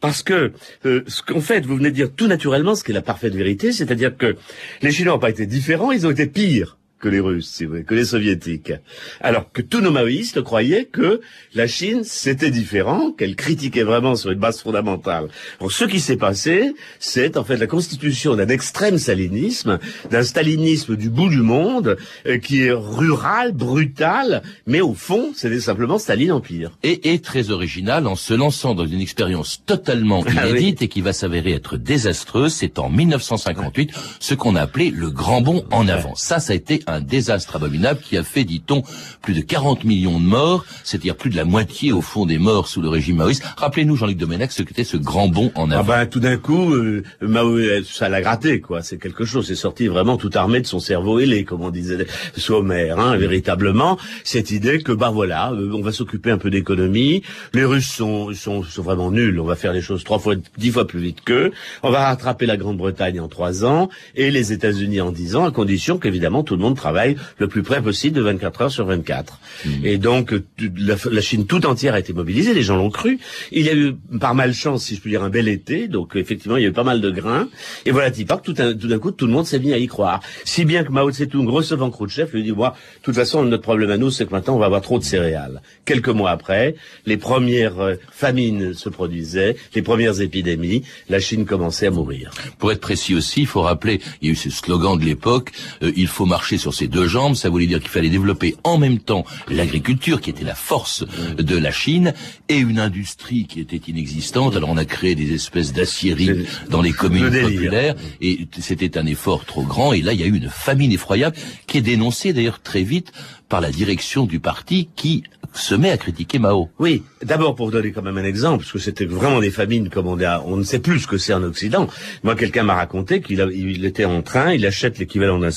Parce 0.00 0.22
que 0.22 0.52
euh, 0.86 1.02
ce 1.06 1.22
qu'en 1.22 1.40
fait, 1.40 1.66
vous 1.66 1.76
venez 1.76 1.90
de 1.90 1.94
dire 1.94 2.10
tout 2.14 2.26
naturellement, 2.26 2.74
ce 2.74 2.84
qui 2.84 2.92
est 2.92 2.94
la 2.94 3.02
parfaite 3.02 3.34
vérité, 3.34 3.72
c'est-à-dire 3.72 4.16
que 4.16 4.36
les 4.82 4.92
Chinois 4.92 5.14
n'ont 5.14 5.18
pas 5.18 5.30
été 5.30 5.46
différents, 5.46 5.92
ils 5.92 6.06
ont 6.06 6.10
été 6.10 6.26
pires 6.26 6.78
que 7.00 7.08
les 7.08 7.20
Russes, 7.20 7.50
c'est 7.52 7.64
vrai, 7.64 7.82
que 7.82 7.94
les 7.94 8.04
Soviétiques. 8.04 8.72
Alors 9.20 9.50
que 9.50 9.62
tous 9.62 9.80
nos 9.80 9.90
maoïstes 9.90 10.42
croyaient 10.42 10.84
que 10.84 11.20
la 11.54 11.66
Chine, 11.66 12.02
c'était 12.04 12.50
différent, 12.50 13.12
qu'elle 13.12 13.36
critiquait 13.36 13.82
vraiment 13.82 14.14
sur 14.14 14.30
une 14.30 14.38
base 14.38 14.60
fondamentale. 14.60 15.28
Donc 15.60 15.72
ce 15.72 15.84
qui 15.84 15.98
s'est 15.98 16.16
passé, 16.16 16.74
c'est 16.98 17.36
en 17.36 17.44
fait 17.44 17.56
la 17.56 17.66
constitution 17.66 18.36
d'un 18.36 18.48
extrême 18.48 18.98
stalinisme, 18.98 19.78
d'un 20.10 20.22
stalinisme 20.22 20.96
du 20.96 21.08
bout 21.08 21.28
du 21.28 21.42
monde, 21.42 21.96
euh, 22.26 22.38
qui 22.38 22.64
est 22.64 22.72
rural, 22.72 23.52
brutal, 23.52 24.42
mais 24.66 24.80
au 24.80 24.94
fond, 24.94 25.32
c'était 25.34 25.60
simplement 25.60 25.98
Staline 25.98 26.32
Empire. 26.32 26.70
Et, 26.82 27.12
est 27.12 27.24
très 27.24 27.50
original 27.50 28.06
en 28.06 28.16
se 28.16 28.34
lançant 28.34 28.74
dans 28.74 28.86
une 28.86 29.00
expérience 29.00 29.62
totalement 29.64 30.22
ah 30.26 30.48
inédite 30.48 30.82
et 30.82 30.88
qui 30.88 31.00
va 31.00 31.12
s'avérer 31.12 31.52
être 31.52 31.78
désastreuse. 31.78 32.52
C'est 32.52 32.78
en 32.78 32.90
1958 32.90 33.90
ce 34.20 34.34
qu'on 34.34 34.54
a 34.54 34.62
appelé 34.62 34.90
le 34.90 35.10
grand 35.10 35.40
bond 35.40 35.64
en 35.70 35.88
avant. 35.88 36.14
Ça, 36.14 36.40
ça 36.40 36.52
a 36.52 36.56
été 36.56 36.82
un 36.90 37.00
désastre 37.00 37.56
abominable 37.56 38.00
qui 38.00 38.16
a 38.16 38.22
fait, 38.22 38.44
dit-on, 38.44 38.82
plus 39.22 39.34
de 39.34 39.40
40 39.40 39.84
millions 39.84 40.18
de 40.18 40.24
morts, 40.24 40.64
c'est-à-dire 40.84 41.16
plus 41.16 41.30
de 41.30 41.36
la 41.36 41.44
moitié 41.44 41.92
au 41.92 42.00
fond 42.00 42.26
des 42.26 42.38
morts 42.38 42.68
sous 42.68 42.80
le 42.80 42.88
régime 42.88 43.16
maoïste. 43.16 43.44
Rappelez-nous, 43.56 43.96
Jean-Luc 43.96 44.18
Domenech, 44.18 44.52
ce 44.52 44.62
qu'était 44.62 44.84
ce 44.84 44.96
grand 44.96 45.28
bond 45.28 45.52
en 45.54 45.70
avant. 45.70 45.80
Ah 45.80 45.82
ben, 45.82 46.06
tout 46.06 46.20
d'un 46.20 46.36
coup, 46.36 46.74
euh, 46.74 47.02
Mao, 47.20 47.56
euh, 47.56 47.82
ça 47.84 48.08
l'a 48.08 48.20
gratté, 48.20 48.60
quoi. 48.60 48.82
C'est 48.82 48.98
quelque 48.98 49.24
chose. 49.24 49.46
C'est 49.46 49.54
sorti 49.54 49.86
vraiment 49.86 50.16
tout 50.16 50.30
armé 50.34 50.60
de 50.60 50.66
son 50.66 50.80
cerveau 50.80 51.18
ailé, 51.18 51.44
comme 51.44 51.62
on 51.62 51.70
disait 51.70 52.06
Sommer, 52.36 52.90
hein, 52.90 53.16
véritablement. 53.16 53.98
Cette 54.24 54.50
idée 54.50 54.82
que, 54.82 54.92
bah 54.92 55.10
voilà, 55.10 55.52
euh, 55.52 55.72
on 55.72 55.82
va 55.82 55.92
s'occuper 55.92 56.30
un 56.30 56.38
peu 56.38 56.50
d'économie. 56.50 57.22
Les 57.52 57.64
Russes 57.64 57.90
sont, 57.90 58.32
sont, 58.34 58.62
sont 58.62 58.82
vraiment 58.82 59.10
nuls. 59.10 59.38
On 59.40 59.44
va 59.44 59.56
faire 59.56 59.72
les 59.72 59.80
choses 59.82 60.04
trois 60.04 60.18
fois, 60.18 60.34
dix 60.58 60.70
fois 60.70 60.86
plus 60.86 61.00
vite 61.00 61.22
qu'eux. 61.24 61.52
On 61.82 61.90
va 61.90 62.06
rattraper 62.06 62.46
la 62.46 62.56
Grande-Bretagne 62.56 63.20
en 63.20 63.28
trois 63.28 63.64
ans 63.64 63.88
et 64.14 64.30
les 64.30 64.52
États-Unis 64.52 65.00
en 65.00 65.12
dix 65.12 65.36
ans, 65.36 65.44
à 65.44 65.50
condition 65.50 65.98
qu'évidemment 65.98 66.42
tout 66.42 66.56
le 66.56 66.62
monde 66.62 66.76
travaille 66.80 67.16
le 67.38 67.46
plus 67.48 67.62
près 67.62 67.82
possible 67.82 68.16
de 68.16 68.22
24 68.22 68.62
heures 68.62 68.70
sur 68.70 68.86
24. 68.86 69.38
Mmh. 69.64 69.70
Et 69.84 69.98
donc 69.98 70.34
la, 70.76 71.20
Chine 71.20 71.46
tout 71.46 71.66
entière 71.66 71.94
a 71.94 72.00
été 72.00 72.12
mobilisée, 72.12 72.54
les 72.54 72.62
gens 72.62 72.76
l'ont 72.76 72.90
cru. 72.90 73.18
Il 73.52 73.64
y 73.64 73.68
a 73.68 73.74
eu 73.74 73.94
par 74.20 74.34
malchance, 74.34 74.84
si 74.84 74.96
je 74.96 75.00
puis 75.00 75.10
dire, 75.10 75.22
un 75.22 75.30
bel 75.30 75.48
été, 75.48 75.88
donc 75.88 76.16
effectivement 76.16 76.56
il 76.56 76.62
y 76.62 76.66
a 76.66 76.68
eu 76.68 76.72
pas 76.72 76.84
mal 76.84 77.00
de 77.00 77.10
grains. 77.10 77.48
Et 77.86 77.90
voilà, 77.90 78.10
tout 78.10 78.52
d'un 78.52 78.98
coup 78.98 79.10
tout 79.10 79.26
le 79.26 79.32
monde 79.32 79.46
s'est 79.46 79.58
mis 79.58 79.72
à 79.72 79.78
y 79.78 79.86
croire. 79.86 80.20
Si 80.44 80.64
bien 80.64 80.82
que 80.84 80.90
Mao 80.90 81.10
Tse-tung 81.10 81.48
recevant 81.48 81.90
Khrouchtchev 81.90 82.30
lui 82.32 82.42
dit 82.42 82.52
moi, 82.52 82.74
de 82.98 83.02
toute 83.02 83.14
façon 83.14 83.44
notre 83.44 83.62
problème 83.62 83.90
à 83.90 83.98
nous 83.98 84.10
c'est 84.10 84.26
que 84.26 84.32
maintenant 84.32 84.56
on 84.56 84.58
va 84.58 84.66
avoir 84.66 84.80
trop 84.80 84.98
de 84.98 85.04
céréales. 85.04 85.62
Quelques 85.84 86.08
mois 86.08 86.30
après, 86.30 86.74
les 87.06 87.16
premières 87.16 87.80
euh, 87.80 87.94
famines 88.10 88.74
se 88.74 88.88
produisaient, 88.88 89.56
les 89.74 89.82
premières 89.82 90.20
épidémies, 90.20 90.82
la 91.08 91.20
Chine 91.20 91.44
commençait 91.44 91.86
à 91.86 91.90
mourir. 91.90 92.30
Pour 92.58 92.72
être 92.72 92.80
précis 92.80 93.14
aussi, 93.14 93.40
il 93.42 93.46
faut 93.46 93.62
rappeler, 93.62 94.00
il 94.20 94.28
y 94.28 94.30
a 94.30 94.32
eu 94.32 94.36
ce 94.36 94.50
slogan 94.50 94.98
de 94.98 95.04
l'époque, 95.04 95.52
euh, 95.82 95.92
il 95.96 96.06
faut 96.06 96.26
marcher 96.26 96.58
sur 96.58 96.69
sur 96.70 96.78
ses 96.78 96.88
deux 96.88 97.06
jambes. 97.06 97.34
Ça 97.34 97.50
voulait 97.50 97.66
dire 97.66 97.80
qu'il 97.80 97.88
fallait 97.88 98.08
développer 98.08 98.56
en 98.64 98.78
même 98.78 98.98
temps 98.98 99.24
l'agriculture, 99.48 100.20
qui 100.20 100.30
était 100.30 100.44
la 100.44 100.54
force 100.54 101.04
de 101.36 101.56
la 101.56 101.72
Chine, 101.72 102.14
et 102.48 102.58
une 102.58 102.78
industrie 102.78 103.46
qui 103.46 103.60
était 103.60 103.80
inexistante. 103.88 104.56
Alors 104.56 104.70
on 104.70 104.76
a 104.76 104.84
créé 104.84 105.14
des 105.14 105.34
espèces 105.34 105.72
d'aciéries 105.72 106.46
dans 106.68 106.82
les 106.82 106.92
communes 106.92 107.30
populaires, 107.30 107.94
et 108.20 108.46
c'était 108.58 108.96
un 108.98 109.06
effort 109.06 109.44
trop 109.44 109.64
grand. 109.64 109.92
Et 109.92 110.02
là, 110.02 110.12
il 110.12 110.20
y 110.20 110.22
a 110.22 110.26
eu 110.26 110.36
une 110.36 110.48
famine 110.48 110.92
effroyable 110.92 111.36
qui 111.66 111.78
est 111.78 111.82
dénoncée 111.82 112.32
d'ailleurs 112.32 112.60
très 112.62 112.82
vite 112.82 113.12
par 113.50 113.60
la 113.60 113.70
direction 113.70 114.24
du 114.24 114.40
parti 114.40 114.88
qui 114.96 115.24
se 115.52 115.74
met 115.74 115.90
à 115.90 115.96
critiquer 115.96 116.38
Mao. 116.38 116.70
Oui, 116.78 117.02
d'abord 117.22 117.56
pour 117.56 117.70
donner 117.70 117.90
quand 117.90 118.02
même 118.02 118.16
un 118.18 118.24
exemple, 118.24 118.58
parce 118.58 118.72
que 118.72 118.78
c'était 118.78 119.04
vraiment 119.04 119.40
des 119.40 119.50
famines 119.50 119.90
comme 119.90 120.06
on, 120.06 120.20
a, 120.20 120.40
on 120.46 120.56
ne 120.56 120.62
sait 120.62 120.78
plus 120.78 121.00
ce 121.00 121.06
que 121.08 121.18
c'est 121.18 121.34
en 121.34 121.42
Occident. 121.42 121.88
Moi, 122.22 122.36
quelqu'un 122.36 122.62
m'a 122.62 122.74
raconté 122.74 123.20
qu'il 123.20 123.44
il 123.52 123.84
était 123.84 124.04
en 124.04 124.22
train, 124.22 124.52
il 124.52 124.64
achète 124.64 124.98
l'équivalent 124.98 125.38
d'un 125.38 125.50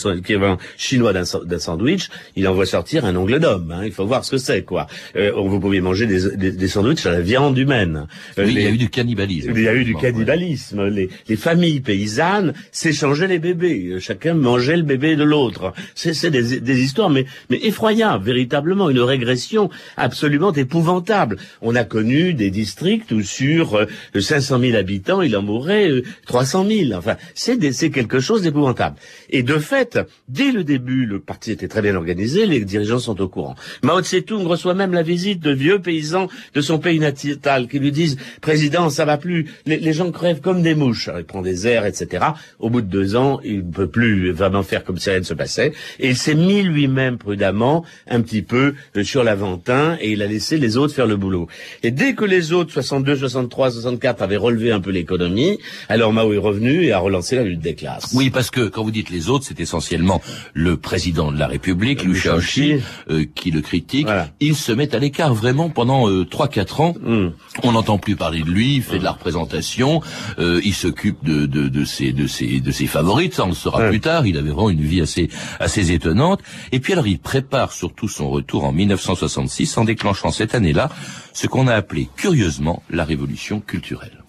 chinois 0.78 1.14
d'un 1.14 1.60
sandwich, 1.60 2.10
il 2.36 2.48
envoie 2.48 2.66
sortir 2.66 3.06
un 3.06 3.16
ongle 3.16 3.40
d'homme. 3.40 3.72
Hein, 3.72 3.86
il 3.86 3.92
faut 3.92 4.06
voir 4.06 4.26
ce 4.26 4.32
que 4.32 4.38
c'est, 4.38 4.64
quoi. 4.64 4.88
Euh, 5.16 5.32
vous 5.36 5.60
pouviez 5.60 5.82
manger 5.82 6.08
des, 6.08 6.36
des, 6.38 6.52
des 6.52 6.68
sandwichs 6.68 7.06
à 7.06 7.12
la 7.12 7.22
viande 7.22 7.58
humaine. 7.58 8.08
Euh, 8.40 8.46
oui, 8.46 8.54
il 8.56 8.62
y 8.64 8.66
a 8.66 8.72
eu 8.72 8.78
du 8.78 8.90
cannibalisme. 8.90 9.54
Il 9.56 9.62
y 9.62 9.68
a 9.68 9.76
eu 9.76 9.84
du 9.84 9.96
cannibalisme. 9.96 10.88
Les, 10.88 11.10
les, 11.28 11.36
familles 11.36 11.82
paysannes 11.82 12.54
s'échangeaient 12.72 13.28
les 13.28 13.40
bébés. 13.40 13.98
Chacun 14.00 14.34
mangeait 14.34 14.78
le 14.78 14.84
bébé 14.84 15.16
de 15.16 15.24
l'autre. 15.24 15.74
C'est 15.94 16.32
des, 16.32 16.60
des 16.60 16.82
histoires, 16.82 17.10
mais, 17.12 17.26
mais 17.50 17.60
effroyables, 17.64 17.83
véritablement, 18.22 18.90
une 18.90 19.02
régression 19.02 19.70
absolument 19.98 20.54
épouvantable. 20.54 21.38
On 21.62 21.76
a 21.76 21.84
connu 21.84 22.34
des 22.34 22.50
districts 22.50 23.12
où 23.12 23.22
sur 23.22 23.76
euh, 23.76 23.86
500 24.18 24.60
000 24.60 24.78
habitants, 24.78 25.22
il 25.22 25.36
en 25.36 25.42
mourrait 25.42 25.90
euh, 25.90 26.04
300 26.26 26.66
000. 26.68 26.94
Enfin, 26.94 27.16
c'est 27.34 27.58
quelque 27.92 28.20
chose 28.20 28.42
d'épouvantable. 28.42 28.96
Et 29.30 29.44
de 29.44 29.58
fait, 29.58 30.00
dès 30.30 30.52
le 30.52 30.64
début, 30.64 31.06
le 31.06 31.20
parti 31.20 31.52
était 31.52 31.68
très 31.68 31.82
bien 31.82 31.96
organisé, 31.96 32.46
les 32.46 32.64
dirigeants 32.64 33.00
sont 33.00 33.20
au 33.22 33.28
courant. 33.28 33.56
Mao 33.82 34.02
Tse-tung 34.02 34.46
reçoit 34.46 34.74
même 34.74 34.94
la 34.94 35.04
visite 35.04 35.40
de 35.40 35.52
vieux 35.52 35.80
paysans 35.80 36.28
de 36.54 36.62
son 36.62 36.80
pays 36.80 37.00
natal 37.00 37.68
qui 37.68 37.80
lui 37.80 37.92
disent 37.92 38.18
«Président, 38.42 38.90
ça 38.90 39.06
va 39.06 39.18
plus, 39.18 39.52
les, 39.66 39.94
gens 39.94 40.12
crèvent 40.12 40.42
comme 40.42 40.62
des 40.62 40.76
mouches.» 40.76 41.10
Il 41.18 41.26
prend 41.26 41.42
des 41.42 41.68
airs, 41.68 41.86
etc. 41.86 42.26
Au 42.60 42.70
bout 42.70 42.82
de 42.82 42.88
deux 42.88 43.16
ans, 43.16 43.40
il 43.44 43.58
ne 43.58 43.72
peut 43.72 43.88
plus 43.88 44.32
vraiment 44.32 44.64
faire 44.64 44.84
comme 44.84 44.98
si 44.98 45.10
rien 45.10 45.20
ne 45.20 45.24
se 45.24 45.34
passait. 45.34 45.74
Et 46.00 46.10
il 46.10 46.18
s'est 46.18 46.36
mis 46.36 46.64
lui-même 46.64 47.18
prudemment 47.18 47.73
un 48.10 48.22
petit 48.22 48.42
peu 48.42 48.76
euh, 48.96 49.04
sur 49.04 49.24
l'avantage 49.24 49.98
et 50.02 50.12
il 50.12 50.22
a 50.22 50.28
laissé 50.28 50.58
les 50.58 50.78
autres 50.78 50.94
faire 50.94 51.08
le 51.08 51.18
boulot. 51.18 51.48
Et 51.82 51.92
dès 51.92 52.14
que 52.14 52.26
les 52.26 52.54
autres, 52.54 52.72
62, 52.72 53.16
63, 53.16 53.72
64, 53.72 54.22
avaient 54.22 54.38
relevé 54.38 54.72
un 54.72 54.80
peu 54.80 54.92
l'économie, 54.92 55.60
alors 55.90 56.14
Mao 56.14 56.34
est 56.34 56.38
revenu 56.38 56.84
et 56.84 56.92
a 56.92 57.00
relancé 57.00 57.36
la 57.36 57.44
lutte 57.44 57.62
des 57.62 57.76
classes. 57.76 58.12
Oui, 58.14 58.30
parce 58.30 58.52
que 58.52 58.68
quand 58.68 58.84
vous 58.84 58.92
dites 58.92 59.10
les 59.10 59.30
autres, 59.30 59.46
c'est 59.48 59.60
essentiellement 59.60 60.22
le 60.54 60.78
président 60.78 61.32
de 61.32 61.40
la 61.40 61.48
République, 61.48 62.04
Liu 62.04 62.16
Shaoxi, 62.16 62.76
euh, 63.10 63.26
qui 63.36 63.52
le 63.52 63.62
critique. 63.62 64.08
Il 64.40 64.56
se 64.56 64.72
met 64.72 64.94
à 64.96 65.00
l'écart 65.00 65.34
vraiment 65.34 65.70
pendant 65.70 66.10
euh, 66.10 66.26
3-4 66.26 66.82
ans. 66.82 66.96
Hmm. 67.02 67.30
On 67.64 67.72
n'entend 67.72 67.98
plus 67.98 68.16
parler 68.16 68.42
de 68.42 68.50
lui, 68.50 68.76
il 68.76 68.84
fait 68.84 69.00
de 69.00 69.04
la 69.04 69.12
représentation, 69.12 70.02
euh, 70.40 70.62
il 70.64 70.74
s'occupe 70.74 71.24
de, 71.24 71.46
de, 71.46 71.68
de, 71.68 71.86
ses, 71.86 72.12
de, 72.12 72.28
ses, 72.28 72.60
de 72.60 72.72
ses 72.72 72.88
favorites, 72.88 73.34
ça 73.34 73.46
on 73.46 73.50
le 73.50 73.54
saura 73.54 73.88
plus 73.90 74.00
tard, 74.00 74.26
il 74.26 74.38
avait 74.38 74.50
vraiment 74.50 74.70
une 74.70 74.82
vie 74.82 75.02
assez, 75.02 75.30
assez 75.60 75.92
étonnante. 75.92 76.42
Et 76.72 76.80
puis 76.80 76.94
alors 76.94 77.08
il 77.08 77.20
prépare 77.20 77.63
surtout 77.72 78.08
son 78.08 78.30
retour 78.30 78.66
en 78.66 78.72
1966 78.72 79.78
en 79.78 79.86
déclenchant 79.86 80.32
cette 80.32 80.56
année-là 80.56 80.90
ce 81.34 81.48
qu'on 81.48 81.68
a 81.68 81.76
appelé 81.76 82.10
curieusement 82.16 82.84
la 82.90 83.06
révolution 83.06 83.60
culturelle. 83.60 84.24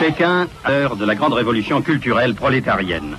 Pékin, 0.00 0.48
heure 0.68 0.96
de 0.96 1.04
la 1.04 1.14
grande 1.14 1.34
révolution 1.34 1.80
culturelle 1.80 2.34
prolétarienne. 2.34 3.16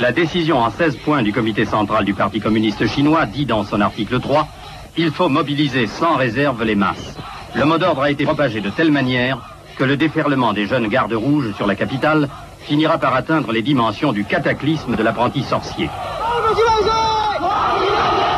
La 0.00 0.10
décision 0.10 0.58
en 0.58 0.70
16 0.70 0.96
points 1.04 1.22
du 1.22 1.32
comité 1.32 1.64
central 1.64 2.04
du 2.04 2.14
Parti 2.14 2.40
communiste 2.40 2.86
chinois 2.86 3.26
dit 3.26 3.46
dans 3.46 3.64
son 3.64 3.80
article 3.80 4.18
3 4.20 4.48
Il 4.96 5.10
faut 5.10 5.28
mobiliser 5.28 5.86
sans 5.86 6.16
réserve 6.16 6.64
les 6.64 6.74
masses. 6.74 7.16
Le 7.54 7.64
mot 7.64 7.78
d'ordre 7.78 8.02
a 8.02 8.10
été 8.10 8.24
propagé 8.24 8.60
de 8.60 8.70
telle 8.70 8.90
manière 8.90 9.38
que 9.76 9.84
le 9.84 9.96
déferlement 9.96 10.52
des 10.52 10.66
jeunes 10.66 10.88
gardes 10.88 11.12
rouges 11.12 11.52
sur 11.56 11.66
la 11.66 11.74
capitale 11.74 12.28
finira 12.64 12.98
par 12.98 13.14
atteindre 13.14 13.52
les 13.52 13.62
dimensions 13.62 14.12
du 14.12 14.24
cataclysme 14.24 14.96
de 14.96 15.02
l'apprenti 15.02 15.42
sorcier. 15.42 15.88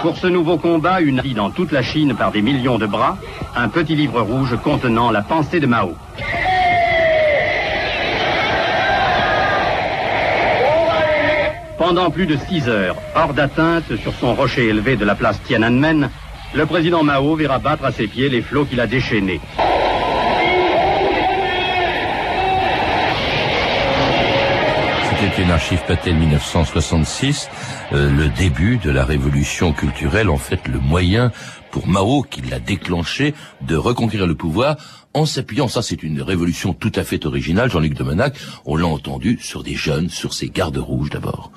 Pour 0.02 0.16
ce 0.16 0.26
nouveau 0.26 0.56
combat, 0.58 1.00
une 1.00 1.20
vie 1.20 1.34
dans 1.34 1.50
toute 1.50 1.72
la 1.72 1.82
Chine 1.82 2.14
par 2.14 2.30
des 2.30 2.42
millions 2.42 2.78
de 2.78 2.86
bras, 2.86 3.16
un 3.56 3.68
petit 3.68 3.96
livre 3.96 4.20
rouge 4.20 4.56
contenant 4.62 5.10
la 5.10 5.22
pensée 5.22 5.60
de 5.60 5.66
Mao. 5.66 5.94
Pendant 11.78 12.10
plus 12.10 12.26
de 12.26 12.36
six 12.36 12.68
heures, 12.68 12.96
hors 13.14 13.34
d'atteinte 13.34 13.96
sur 13.96 14.14
son 14.14 14.34
rocher 14.34 14.68
élevé 14.68 14.96
de 14.96 15.04
la 15.04 15.14
place 15.14 15.40
Tiananmen, 15.42 16.10
le 16.54 16.66
président 16.66 17.02
Mao 17.02 17.34
verra 17.36 17.58
battre 17.58 17.84
à 17.84 17.92
ses 17.92 18.06
pieds 18.06 18.28
les 18.28 18.42
flots 18.42 18.64
qu'il 18.64 18.80
a 18.80 18.86
déchaînés. 18.86 19.40
C'était 25.18 25.42
une 25.42 25.50
archive 25.50 25.80
Patel 25.86 26.14
1966, 26.16 27.48
euh, 27.92 28.10
le 28.10 28.28
début 28.28 28.76
de 28.76 28.90
la 28.90 29.02
révolution 29.02 29.72
culturelle, 29.72 30.28
en 30.28 30.36
fait 30.36 30.68
le 30.68 30.78
moyen 30.78 31.32
pour 31.70 31.88
Mao, 31.88 32.22
qui 32.22 32.42
l'a 32.42 32.58
déclenché, 32.58 33.32
de 33.62 33.76
reconquérir 33.76 34.26
le 34.26 34.34
pouvoir 34.34 34.76
en 35.14 35.24
s'appuyant, 35.24 35.68
ça 35.68 35.80
c'est 35.80 36.02
une 36.02 36.20
révolution 36.20 36.74
tout 36.74 36.92
à 36.94 37.02
fait 37.02 37.24
originale, 37.24 37.70
Jean-Luc 37.70 37.94
Demenac, 37.94 38.36
on 38.66 38.76
l'a 38.76 38.86
entendu 38.86 39.38
sur 39.40 39.62
des 39.62 39.74
jeunes, 39.74 40.10
sur 40.10 40.34
ses 40.34 40.50
gardes 40.50 40.76
rouges 40.76 41.08
d'abord. 41.08 41.50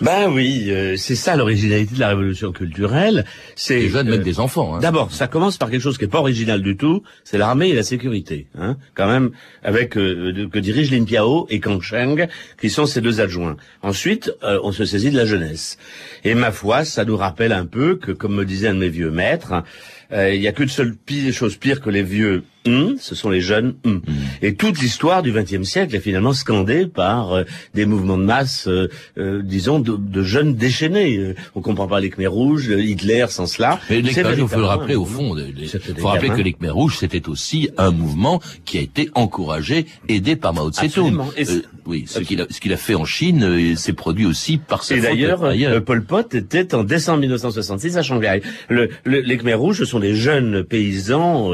Ben 0.00 0.30
oui, 0.32 0.68
euh, 0.68 0.96
c'est 0.96 1.14
ça 1.14 1.36
l'originalité 1.36 1.94
de 1.94 2.00
la 2.00 2.08
révolution 2.08 2.52
culturelle. 2.52 3.26
C'est 3.54 3.80
les 3.80 3.88
jeunes, 3.90 4.08
même 4.08 4.20
euh, 4.20 4.24
des 4.24 4.40
enfants. 4.40 4.74
Hein. 4.74 4.80
D'abord, 4.80 5.12
ça 5.12 5.26
commence 5.26 5.58
par 5.58 5.70
quelque 5.70 5.82
chose 5.82 5.98
qui 5.98 6.04
est 6.04 6.08
pas 6.08 6.20
original 6.20 6.62
du 6.62 6.78
tout. 6.78 7.02
C'est 7.22 7.36
l'armée 7.36 7.68
et 7.68 7.74
la 7.74 7.82
sécurité, 7.82 8.46
hein, 8.58 8.78
quand 8.94 9.06
même, 9.06 9.30
avec 9.62 9.98
euh, 9.98 10.48
que 10.50 10.58
dirigent 10.58 10.96
Lin 10.96 11.04
Piao 11.04 11.46
et 11.50 11.60
Kang 11.60 11.82
Sheng, 11.82 12.28
qui 12.58 12.70
sont 12.70 12.86
ses 12.86 13.02
deux 13.02 13.20
adjoints. 13.20 13.56
Ensuite, 13.82 14.32
on 14.42 14.72
se 14.72 14.86
saisit 14.86 15.10
de 15.10 15.16
la 15.16 15.26
jeunesse. 15.26 15.76
Et 16.24 16.34
ma 16.34 16.50
foi, 16.50 16.84
ça 16.86 17.04
nous 17.04 17.16
rappelle 17.16 17.52
un 17.52 17.66
peu 17.66 17.96
que, 17.96 18.12
comme 18.12 18.34
me 18.34 18.46
disait 18.46 18.68
un 18.68 18.74
de 18.74 18.80
mes 18.80 18.88
vieux 18.88 19.10
maîtres, 19.10 19.62
il 20.12 20.40
n'y 20.40 20.48
a 20.48 20.52
qu'une 20.52 20.68
seule 20.68 20.96
chose 21.32 21.56
pire 21.56 21.80
que 21.80 21.90
les 21.90 22.02
vieux 22.02 22.42
Hum, 22.66 22.96
ce 22.98 23.14
sont 23.14 23.30
les 23.30 23.40
jeunes. 23.40 23.74
Hum. 23.84 24.02
Et 24.42 24.54
toute 24.54 24.80
l'histoire 24.80 25.22
du 25.22 25.32
XXe 25.32 25.62
siècle 25.62 25.96
est 25.96 26.00
finalement 26.00 26.34
scandée 26.34 26.86
par 26.86 27.32
euh, 27.32 27.44
des 27.74 27.86
mouvements 27.86 28.18
de 28.18 28.24
masse, 28.24 28.68
euh, 28.68 28.88
euh, 29.16 29.40
disons, 29.42 29.80
de, 29.80 30.22
jeunes 30.22 30.54
déchaînés. 30.54 31.34
on 31.54 31.62
comprend 31.62 31.88
pas 31.88 32.00
les 32.00 32.10
Khmers 32.10 32.32
rouges, 32.32 32.68
Hitler 32.68 33.26
sans 33.30 33.46
cela. 33.46 33.80
Mais 33.88 34.02
les 34.02 34.10
il 34.10 34.48
faut 34.48 34.58
le 34.58 34.64
rappeler 34.64 34.94
au 34.94 35.06
fond. 35.06 35.34
Il 35.38 35.68
faut 35.98 36.08
rappeler 36.08 36.28
que 36.28 36.42
les 36.42 36.52
Khmers 36.52 36.74
rouges, 36.74 36.98
c'était 36.98 37.28
aussi 37.30 37.70
un 37.78 37.90
mouvement 37.90 38.40
qui 38.66 38.76
a 38.76 38.82
été 38.82 39.08
encouragé, 39.14 39.86
aidé 40.08 40.36
par 40.36 40.52
Mao 40.52 40.70
Tse-tung. 40.70 41.18
oui, 41.86 42.04
ce 42.06 42.18
qu'il 42.20 42.42
a, 42.42 42.46
qu'il 42.46 42.72
a 42.72 42.76
fait 42.76 42.94
en 42.94 43.06
Chine 43.06 43.74
s'est 43.76 43.94
produit 43.94 44.26
aussi 44.26 44.58
par 44.58 44.84
sa 44.84 44.96
Et 44.96 45.00
d'ailleurs, 45.00 45.42
Pol 45.84 46.04
Pot 46.04 46.34
était 46.34 46.74
en 46.74 46.84
décembre 46.84 47.20
1966 47.20 47.96
à 47.96 48.02
Shanghai. 48.02 48.42
Le, 48.68 48.90
les 49.06 49.38
Khmers 49.38 49.58
rouges, 49.58 49.78
ce 49.78 49.86
sont 49.86 49.98
des 49.98 50.14
jeunes 50.14 50.62
paysans 50.62 51.52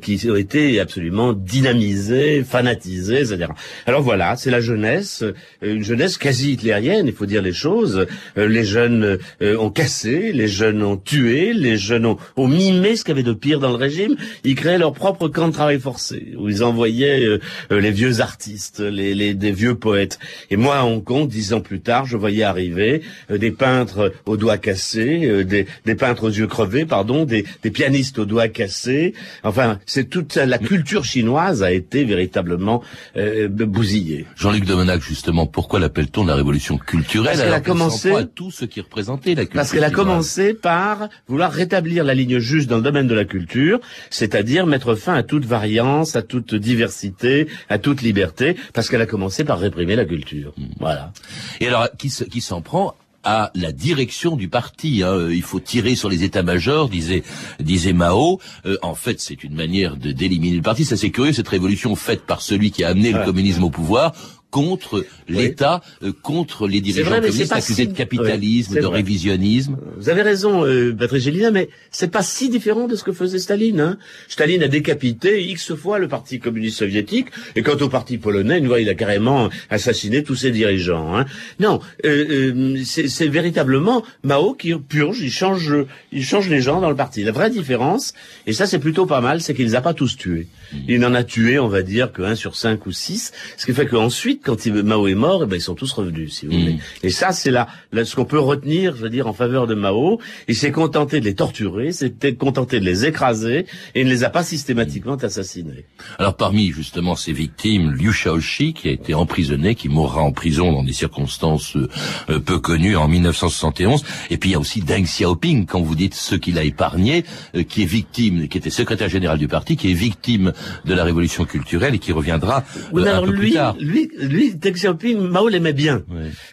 qui 0.00 0.18
été 0.38 0.80
absolument 0.80 1.32
dynamisé, 1.32 2.44
fanatisé, 2.44 3.20
etc. 3.20 3.46
Alors 3.86 4.02
voilà, 4.02 4.36
c'est 4.36 4.50
la 4.50 4.60
jeunesse, 4.60 5.22
euh, 5.22 5.74
une 5.74 5.84
jeunesse 5.84 6.18
quasi 6.18 6.52
hitlérienne, 6.52 7.06
il 7.06 7.12
faut 7.12 7.26
dire 7.26 7.42
les 7.42 7.52
choses. 7.52 8.06
Euh, 8.36 8.48
les 8.48 8.64
jeunes 8.64 9.18
euh, 9.42 9.56
ont 9.58 9.70
cassé, 9.70 10.32
les 10.32 10.48
jeunes 10.48 10.82
ont 10.82 10.96
tué, 10.96 11.52
les 11.52 11.76
jeunes 11.76 12.06
ont, 12.06 12.18
mimé 12.36 12.96
ce 12.96 13.04
qu'il 13.04 13.10
y 13.10 13.18
avait 13.18 13.22
de 13.22 13.32
pire 13.32 13.60
dans 13.60 13.70
le 13.70 13.76
régime. 13.76 14.16
Ils 14.44 14.54
créaient 14.54 14.78
leur 14.78 14.92
propre 14.92 15.28
camp 15.28 15.48
de 15.48 15.52
travail 15.52 15.78
forcé, 15.78 16.34
où 16.38 16.48
ils 16.48 16.64
envoyaient 16.64 17.38
les 17.70 17.90
vieux 17.90 18.20
artistes, 18.20 18.80
les, 18.80 19.14
les, 19.14 19.34
des 19.34 19.52
vieux 19.52 19.74
poètes. 19.74 20.18
Et 20.50 20.56
moi, 20.56 20.76
à 20.76 20.84
Hong 20.84 21.04
Kong, 21.04 21.28
dix 21.28 21.52
ans 21.52 21.60
plus 21.60 21.80
tard, 21.80 22.06
je 22.06 22.16
voyais 22.16 22.44
arriver 22.44 23.02
des 23.28 23.50
peintres 23.50 24.12
aux 24.24 24.36
doigts 24.36 24.56
cassés, 24.56 25.44
des, 25.44 25.66
des, 25.84 25.94
peintres 25.94 26.24
aux 26.24 26.30
yeux 26.30 26.46
crevés, 26.46 26.86
pardon, 26.86 27.24
des, 27.26 27.44
des 27.62 27.70
pianistes 27.70 28.18
aux 28.18 28.24
doigts 28.24 28.48
cassés. 28.48 29.14
Enfin, 29.44 29.78
c'est 29.84 30.08
tout 30.08 30.27
la 30.36 30.58
culture 30.58 31.04
chinoise 31.04 31.62
a 31.62 31.72
été 31.72 32.04
véritablement 32.04 32.82
euh, 33.16 33.48
bousillée. 33.48 34.26
Jean-Luc 34.36 34.64
Domenac, 34.64 35.00
justement, 35.00 35.46
pourquoi 35.46 35.80
l'appelle-t-on 35.80 36.24
la 36.24 36.34
révolution 36.34 36.78
culturelle 36.78 37.32
Parce 37.32 37.42
qu'elle 37.42 37.54
a 37.54 37.60
commencé 37.60 38.10
à 38.12 38.24
tout 38.24 38.50
ce 38.50 38.64
qui 38.64 38.80
représentait 38.80 39.34
la 39.34 39.42
culture. 39.42 39.54
Parce 39.54 39.72
qu'elle 39.72 39.84
a 39.84 39.90
commencé 39.90 40.54
par 40.54 41.08
vouloir 41.28 41.52
rétablir 41.52 42.04
la 42.04 42.14
ligne 42.14 42.38
juste 42.38 42.68
dans 42.68 42.76
le 42.76 42.82
domaine 42.82 43.06
de 43.06 43.14
la 43.14 43.24
culture, 43.24 43.80
c'est-à-dire 44.10 44.66
mettre 44.66 44.94
fin 44.94 45.14
à 45.14 45.22
toute 45.22 45.44
variance, 45.44 46.16
à 46.16 46.22
toute 46.22 46.54
diversité, 46.54 47.48
à 47.68 47.78
toute 47.78 48.02
liberté, 48.02 48.56
parce 48.74 48.88
qu'elle 48.88 49.02
a 49.02 49.06
commencé 49.06 49.44
par 49.44 49.58
réprimer 49.58 49.96
la 49.96 50.04
culture. 50.04 50.52
Hmm. 50.56 50.66
Voilà. 50.80 51.12
Et 51.60 51.68
alors, 51.68 51.88
qui 51.96 52.40
s'en 52.40 52.62
prend 52.62 52.94
à 53.28 53.50
la 53.54 53.72
direction 53.72 54.36
du 54.36 54.48
parti. 54.48 55.02
Hein. 55.02 55.28
Il 55.30 55.42
faut 55.42 55.60
tirer 55.60 55.96
sur 55.96 56.08
les 56.08 56.24
états-majors, 56.24 56.88
disait, 56.88 57.22
disait 57.60 57.92
Mao. 57.92 58.40
Euh, 58.64 58.78
en 58.80 58.94
fait, 58.94 59.20
c'est 59.20 59.44
une 59.44 59.54
manière 59.54 59.98
de 59.98 60.12
d'éliminer 60.12 60.56
le 60.56 60.62
parti. 60.62 60.86
Ça, 60.86 60.96
c'est 60.96 61.10
curieux, 61.10 61.34
cette 61.34 61.48
révolution 61.48 61.94
faite 61.94 62.22
par 62.24 62.40
celui 62.40 62.70
qui 62.70 62.84
a 62.84 62.88
amené 62.88 63.12
le 63.12 63.22
communisme 63.26 63.64
au 63.64 63.70
pouvoir 63.70 64.14
contre 64.50 65.04
l'État, 65.28 65.82
euh, 66.02 66.12
contre 66.22 66.66
les 66.66 66.80
dirigeants 66.80 67.10
vrai, 67.10 67.20
communistes 67.20 67.52
accusés 67.52 67.86
de 67.86 67.92
capitalisme, 67.92 68.80
de 68.80 68.86
révisionnisme. 68.86 69.76
Vous 69.98 70.08
avez 70.08 70.22
raison, 70.22 70.64
euh, 70.64 70.94
Patrick 70.98 71.22
Gélina, 71.22 71.50
mais 71.50 71.68
c'est 71.90 72.10
pas 72.10 72.22
si 72.22 72.48
différent 72.48 72.86
de 72.86 72.96
ce 72.96 73.04
que 73.04 73.12
faisait 73.12 73.38
Staline. 73.38 73.80
Hein. 73.80 73.98
Staline 74.28 74.62
a 74.62 74.68
décapité 74.68 75.44
X 75.48 75.74
fois 75.74 75.98
le 75.98 76.08
Parti 76.08 76.40
communiste 76.40 76.78
soviétique, 76.78 77.26
et 77.56 77.62
quant 77.62 77.76
au 77.76 77.88
Parti 77.88 78.16
polonais, 78.16 78.58
une 78.58 78.66
fois, 78.68 78.80
il 78.80 78.88
a 78.88 78.94
carrément 78.94 79.50
assassiné 79.68 80.22
tous 80.22 80.36
ses 80.36 80.50
dirigeants. 80.50 81.16
Hein. 81.16 81.26
Non, 81.60 81.80
euh, 82.04 82.54
euh 82.54 82.82
c'est 82.84 83.28
véritablement 83.28 84.02
Mao 84.22 84.54
qui 84.54 84.74
purge, 84.74 85.20
il 85.20 85.30
change, 85.30 85.74
il 86.12 86.24
change 86.24 86.48
les 86.48 86.60
gens 86.60 86.80
dans 86.80 86.90
le 86.90 86.96
parti. 86.96 87.22
La 87.22 87.32
vraie 87.32 87.50
différence, 87.50 88.14
et 88.46 88.52
ça 88.52 88.66
c'est 88.66 88.78
plutôt 88.78 89.04
pas 89.04 89.20
mal, 89.20 89.40
c'est 89.40 89.54
qu'il 89.54 89.66
les 89.66 89.74
a 89.74 89.80
pas 89.80 89.94
tous 89.94 90.16
tués. 90.16 90.46
Mmh. 90.72 90.76
Il 90.88 91.00
n'en 91.00 91.14
a 91.14 91.24
tué, 91.24 91.58
on 91.58 91.68
va 91.68 91.82
dire, 91.82 92.12
que 92.12 92.22
1 92.22 92.34
sur 92.34 92.56
5 92.56 92.86
ou 92.86 92.92
6, 92.92 93.32
ce 93.56 93.66
qui 93.66 93.72
fait 93.72 93.86
qu'ensuite, 93.86 94.37
quand 94.44 94.66
Mao 94.66 95.08
est 95.08 95.14
mort, 95.14 95.42
eh 95.44 95.46
ben, 95.46 95.56
ils 95.56 95.62
sont 95.62 95.74
tous 95.74 95.92
revenus, 95.92 96.32
si 96.32 96.46
vous 96.46 96.52
voulez. 96.52 96.74
Mm. 96.74 96.78
Et 97.02 97.10
ça, 97.10 97.32
c'est 97.32 97.50
là, 97.50 97.68
ce 97.92 98.14
qu'on 98.14 98.24
peut 98.24 98.38
retenir, 98.38 98.96
je 98.96 99.02
veux 99.02 99.10
dire, 99.10 99.26
en 99.26 99.32
faveur 99.32 99.66
de 99.66 99.74
Mao. 99.74 100.20
Il 100.48 100.56
s'est 100.56 100.72
contenté 100.72 101.20
de 101.20 101.24
les 101.24 101.34
torturer, 101.34 101.92
s'est 101.92 102.12
contenté 102.38 102.80
de 102.80 102.84
les 102.84 103.06
écraser, 103.06 103.66
et 103.94 104.04
ne 104.04 104.08
les 104.08 104.24
a 104.24 104.30
pas 104.30 104.42
systématiquement 104.42 105.16
assassinés. 105.16 105.84
Alors, 106.18 106.36
parmi, 106.36 106.70
justement, 106.70 107.16
ces 107.16 107.32
victimes, 107.32 107.92
Liu 107.92 108.12
Shaoxi, 108.12 108.74
qui 108.74 108.88
a 108.88 108.92
été 108.92 109.14
emprisonné, 109.14 109.74
qui 109.74 109.88
mourra 109.88 110.22
en 110.22 110.32
prison 110.32 110.72
dans 110.72 110.84
des 110.84 110.92
circonstances 110.92 111.76
euh, 111.76 111.88
euh, 112.30 112.38
peu 112.38 112.58
connues 112.58 112.96
en 112.96 113.08
1971. 113.08 114.04
Et 114.30 114.36
puis, 114.36 114.50
il 114.50 114.52
y 114.52 114.56
a 114.56 114.60
aussi 114.60 114.80
Deng 114.80 115.04
Xiaoping, 115.04 115.66
quand 115.66 115.80
vous 115.80 115.94
dites 115.94 116.14
ce 116.14 116.34
qu'il 116.34 116.58
a 116.58 116.64
épargné, 116.64 117.24
euh, 117.54 117.62
qui 117.62 117.82
est 117.82 117.86
victime, 117.86 118.48
qui 118.48 118.58
était 118.58 118.70
secrétaire 118.70 119.08
général 119.08 119.38
du 119.38 119.48
parti, 119.48 119.76
qui 119.76 119.90
est 119.90 119.94
victime 119.94 120.52
de 120.84 120.94
la 120.94 121.04
révolution 121.04 121.44
culturelle 121.44 121.94
et 121.94 121.98
qui 121.98 122.12
reviendra 122.12 122.64
un 122.94 123.22
peu 123.22 123.32
plus 123.32 123.52
tard 123.52 123.76
lui, 123.80 124.10
Deng 124.28 124.72
Xiaoping, 124.72 125.18
Mao 125.18 125.48
l'aimait 125.48 125.72
bien. 125.72 126.02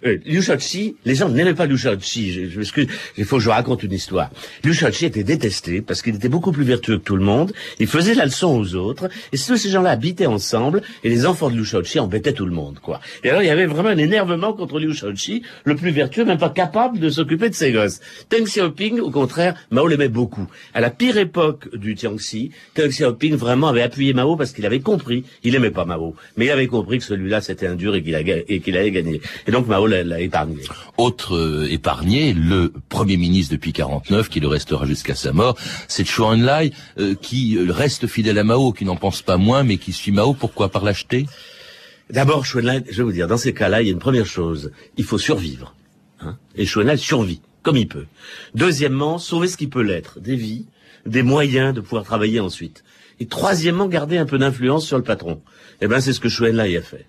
Euh, 0.06 0.18
Liu 0.26 0.42
Shaoqi, 0.42 0.96
les 1.06 1.16
gens 1.16 1.30
n'aimaient 1.30 1.54
pas 1.54 1.66
Liu 1.66 1.78
Shaoqi. 1.78 2.32
Je, 2.32 2.50
je 2.50 2.60
m'excuse, 2.60 2.88
il 3.18 3.26
faut 3.26 3.38
que 3.38 3.44
je 3.44 3.50
raconte 3.50 3.84
une 3.84 3.94
histoire. 3.94 4.30
Liu 4.64 4.74
Shaoqi 4.74 5.06
était 5.06 5.24
détesté 5.24 5.82
parce 5.82 6.02
qu'il 6.02 6.16
était 6.16 6.30
beaucoup 6.30 6.52
plus 6.52 6.64
vertueux 6.64 6.98
que 6.98 7.04
tout 7.04 7.16
le 7.16 7.24
monde. 7.24 7.54
Il 7.80 7.88
faisait 7.88 8.14
la 8.14 8.26
leçon 8.26 8.58
aux 8.60 8.76
autres. 8.76 9.10
Et 9.32 9.38
tous 9.38 9.58
ces 9.58 9.70
gens-là 9.70 9.92
habitaient 9.92 10.26
ensemble 10.26 10.82
et 11.04 11.10
les 11.10 11.26
enfants 11.26 11.50
de 11.50 11.56
Liu 11.56 11.66
Shaoqi 11.66 12.00
embêtaient 12.00 12.34
tout 12.34 12.46
le 12.46 12.54
monde, 12.54 12.80
quoi. 12.80 13.00
Et 13.24 13.30
alors, 13.30 13.42
il 13.42 13.48
y 13.48 13.50
avait 13.50 13.66
vraiment 13.66 13.90
un 13.90 13.98
énervement 13.98 14.54
contre 14.54 14.80
Liu 14.80 14.94
Shaoqi, 14.94 15.44
le 15.64 15.76
plus 15.76 15.92
vertueux, 15.92 16.26
même 16.26 16.38
pas 16.38 16.50
capable 16.50 17.00
de 17.00 17.10
s'occuper 17.10 17.50
de 17.50 17.56
ses 17.56 17.72
gosses. 17.72 18.00
Deng 18.30 18.46
Xiaoping, 18.46 19.00
au 19.00 19.12
contraire, 19.12 19.56
Mao 19.72 19.88
l'aimait 19.88 20.10
beaucoup. 20.10 20.48
À 20.74 20.82
la 20.82 20.90
pire 20.90 21.18
époque 21.18 21.76
du 21.76 21.96
Jiangxi, 21.98 22.52
Deng 22.76 22.90
Xiaoping 22.90 23.36
vraiment 23.36 23.68
avait 23.68 23.82
appuyé 23.82 24.14
Mao 24.14 24.36
parce 24.36 24.52
qu'il 24.52 24.66
avait 24.66 24.80
compris, 24.80 25.24
il 25.44 25.56
aimait 25.56 25.72
pas 25.72 25.86
Mao, 25.86 26.16
mais 26.38 26.46
il 26.46 26.52
avait 26.52 26.68
compris 26.68 27.00
que 27.00 27.04
celui-là 27.04 27.42
c'était 27.42 27.65
un 27.68 27.76
dur 27.76 27.96
et 27.96 28.04
qu'il 28.04 28.16
et 28.48 28.60
qu'il 28.60 28.78
allait 28.78 28.92
gagner. 28.92 29.22
Et 29.48 29.52
donc 29.52 29.68
Mao 29.68 29.88
l'a 29.88 30.20
épargné. 30.22 30.64
Autre 30.98 31.36
euh, 31.36 31.68
épargné, 31.72 32.34
le 32.34 32.72
premier 32.90 33.18
ministre 33.18 33.54
depuis 33.54 33.74
49, 33.74 34.30
qui 34.30 34.40
le 34.40 34.48
restera 34.48 34.86
jusqu'à 34.86 35.16
sa 35.16 35.34
mort, 35.34 35.58
c'est 35.88 36.06
Chou 36.06 36.24
Enlai, 36.24 36.72
euh, 37.00 37.16
qui 37.16 37.58
reste 37.60 38.08
fidèle 38.08 38.38
à 38.38 38.44
Mao, 38.44 38.72
qui 38.72 38.86
n'en 38.86 38.96
pense 38.96 39.22
pas 39.22 39.38
moins, 39.38 39.64
mais 39.64 39.78
qui 39.78 39.94
suit 39.94 40.12
Mao. 40.12 40.34
Pourquoi? 40.34 40.70
Par 40.70 40.84
l'acheter 40.84 41.26
D'abord, 42.10 42.46
Chou 42.46 42.60
Enlai, 42.60 42.84
je 42.90 42.98
vais 42.98 43.04
vous 43.04 43.12
dire, 43.12 43.28
dans 43.28 43.38
ces 43.38 43.54
cas-là, 43.54 43.82
il 43.82 43.88
y 43.88 43.90
a 43.90 43.94
une 43.94 44.00
première 44.00 44.26
chose, 44.26 44.72
il 44.98 45.04
faut 45.04 45.18
survivre. 45.18 45.76
Hein 46.20 46.38
et 46.56 46.66
Chou 46.66 46.82
Enlai 46.82 46.98
survit, 46.98 47.42
comme 47.64 47.78
il 47.78 47.88
peut. 47.88 48.06
Deuxièmement, 48.54 49.18
sauver 49.18 49.48
ce 49.48 49.58
qui 49.58 49.68
peut 49.68 49.82
l'être, 49.82 50.20
des 50.20 50.36
vies, 50.36 50.66
des 51.06 51.24
moyens 51.24 51.74
de 51.74 51.82
pouvoir 51.82 52.04
travailler 52.04 52.40
ensuite. 52.40 52.84
Et 53.20 53.26
troisièmement, 53.26 53.88
garder 53.88 54.18
un 54.18 54.26
peu 54.26 54.38
d'influence 54.38 54.86
sur 54.86 54.98
le 54.98 55.04
patron. 55.04 55.42
Eh 55.82 55.88
ben, 55.88 56.00
c'est 56.00 56.14
ce 56.14 56.20
que 56.20 56.30
Chou 56.30 56.46
Enlai 56.46 56.78
a 56.78 56.82
fait. 56.82 57.06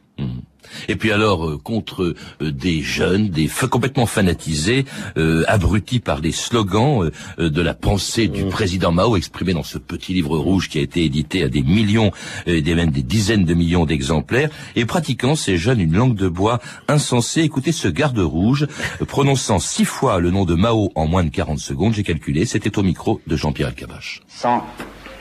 Et 0.89 0.97
puis 0.97 1.13
alors 1.13 1.47
euh, 1.47 1.59
contre 1.59 2.15
euh, 2.41 2.53
des 2.53 2.83
jeunes, 2.83 3.29
des 3.29 3.51
complètement 3.71 4.07
fanatisés, 4.07 4.85
euh, 5.17 5.45
abrutis 5.49 6.01
par 6.01 6.21
des 6.21 6.33
slogans 6.33 7.11
de 7.39 7.63
la 7.63 7.75
pensée 7.75 8.29
du 8.29 8.45
mmh. 8.45 8.49
président 8.49 8.93
Mao 8.93 9.17
exprimés 9.17 9.55
dans 9.55 9.63
ce 9.63 9.79
petit 9.79 10.13
livre 10.13 10.39
rouge 10.39 10.69
qui 10.69 10.79
a 10.79 10.83
été 10.83 11.05
édité 11.05 11.43
à 11.43 11.49
des 11.49 11.63
millions, 11.63 12.13
des 12.47 12.75
même 12.75 12.91
des 12.91 13.03
dizaines 13.03 13.45
de 13.45 13.55
millions 13.55 13.87
d'exemplaires, 13.87 14.51
et 14.77 14.85
pratiquant 14.85 15.35
ces 15.35 15.57
jeunes 15.57 15.81
une 15.81 15.97
langue 15.97 16.15
de 16.15 16.29
bois 16.29 16.61
insensée. 16.89 17.43
Écoutez 17.43 17.73
ce 17.73 17.89
garde 17.89 18.19
rouge 18.19 18.67
prononçant 19.09 19.59
six 19.59 19.85
fois 19.85 20.21
le 20.21 20.31
nom 20.31 20.45
de 20.45 20.55
Mao 20.55 20.93
en 20.95 21.07
moins 21.07 21.25
de 21.25 21.31
40 21.31 21.59
secondes. 21.59 21.95
J'ai 21.95 22.03
calculé, 22.03 22.47
c'était 22.47 22.79
au 22.79 22.83
micro 22.83 23.21
de 23.27 23.37
Jean-Pierre 23.37 23.69
Alcabache. 23.69 24.23
Sans 24.29 24.65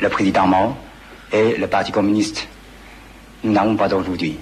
le 0.02 0.10
président 0.10 0.48
Mao 0.48 0.76
et 1.32 1.58
le 1.58 1.68
Parti 1.68 1.92
communiste, 1.92 2.48
nous 3.44 3.52
n'avons 3.52 3.76
pas 3.76 3.88
d'aujourd'hui. 3.88 4.38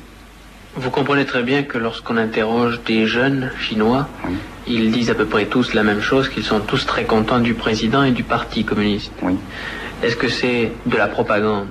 Vous 0.76 0.90
comprenez 0.90 1.26
très 1.26 1.44
bien 1.44 1.64
que 1.64 1.78
lorsqu'on 1.78 2.18
interroge 2.18 2.82
des 2.84 3.06
jeunes 3.06 3.52
chinois, 3.60 4.08
ils 4.66 4.92
disent 4.92 5.12
à 5.12 5.16
peu 5.16 5.26
près 5.26 5.46
tous 5.46 5.74
la 5.76 5.84
même 5.84 6.02
chose, 6.02 6.30
qu'ils 6.30 6.44
sont 6.44 6.62
tous 6.62 6.86
très 6.88 7.04
contents 7.04 7.40
du 7.40 7.54
président 7.54 8.04
et 8.04 8.12
du 8.12 8.24
parti 8.24 8.66
communiste. 8.66 9.12
Oui. 9.22 9.36
Est-ce 10.02 10.16
que 10.16 10.28
c'est 10.30 10.72
de 10.88 10.98
la 10.98 11.08
propagande? 11.08 11.68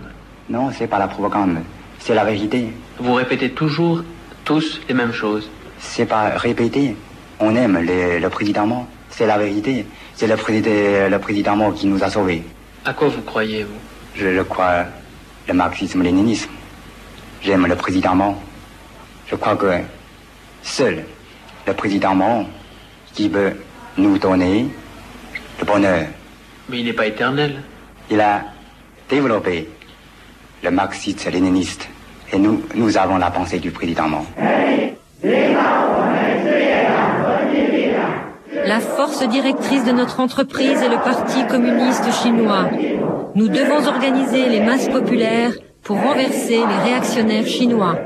Non, 0.49 0.71
c'est 0.71 0.87
pas 0.87 0.99
la 1.01 1.09
propagande, 1.09 1.59
c'est 1.99 2.15
la 2.15 2.25
vérité. 2.25 2.73
Vous 3.01 3.15
répétez 3.15 3.51
toujours 3.51 4.03
tous 4.45 4.81
les 4.89 4.95
mêmes 4.95 5.13
choses 5.13 5.51
C'est 5.79 6.07
pas 6.07 6.29
répéter. 6.37 6.97
On 7.41 7.57
aime 7.57 7.79
le 7.83 8.29
président 8.29 8.67
Mao. 8.67 8.87
C'est 9.11 9.27
la 9.27 9.37
vérité. 9.37 9.85
C'est 10.15 10.29
le, 10.29 10.37
le 11.09 11.19
président 11.19 11.57
Mao 11.57 11.73
qui 11.73 11.87
nous 11.89 12.03
a 12.05 12.09
sauvés. 12.09 12.43
À 12.85 12.93
quoi 12.93 13.09
vous 13.09 13.23
croyez, 13.23 13.65
vous 13.65 13.81
Je 14.15 14.43
crois 14.43 14.85
le 15.49 15.55
marxisme-léninisme. 15.55 16.51
J'aime 17.43 17.67
le 17.67 17.75
président 17.75 18.15
Mao. 18.15 18.37
Je 19.33 19.37
crois 19.39 19.57
que 19.57 19.81
seul 20.63 21.05
le 21.67 21.73
président 21.73 22.15
Mao 22.15 22.45
qui 23.15 23.31
veut 23.31 23.57
nous 23.97 24.19
donner 24.19 24.67
le 25.59 25.65
bonheur. 25.65 26.05
Mais 26.69 26.81
il 26.81 26.85
n'est 26.85 26.93
pas 26.93 27.07
éternel. 27.07 27.63
Il 28.11 28.21
a 28.21 28.43
développé 29.09 29.71
le 30.63 30.71
marxiste-léniniste. 30.71 31.89
Et 32.31 32.39
nous, 32.39 32.63
nous 32.75 32.99
avons 32.99 33.17
la 33.17 33.31
pensée 33.31 33.59
du 33.59 33.71
président 33.71 34.07
Mao. 34.07 34.27
La 38.67 38.81
force 38.81 39.27
directrice 39.27 39.85
de 39.87 39.93
notre 39.93 40.21
entreprise 40.21 40.83
est 40.83 40.91
le 40.91 41.03
Parti 41.03 41.47
communiste 41.47 42.13
chinois. 42.23 42.69
Nous 43.35 43.49
devons 43.49 43.87
organiser 43.87 44.51
les 44.51 44.61
masses 44.61 44.91
populaires 44.91 45.53
pour 45.83 45.97
renverser 45.97 46.59
les 46.59 46.91
réactionnaires 46.91 47.47
chinois. 47.47 47.97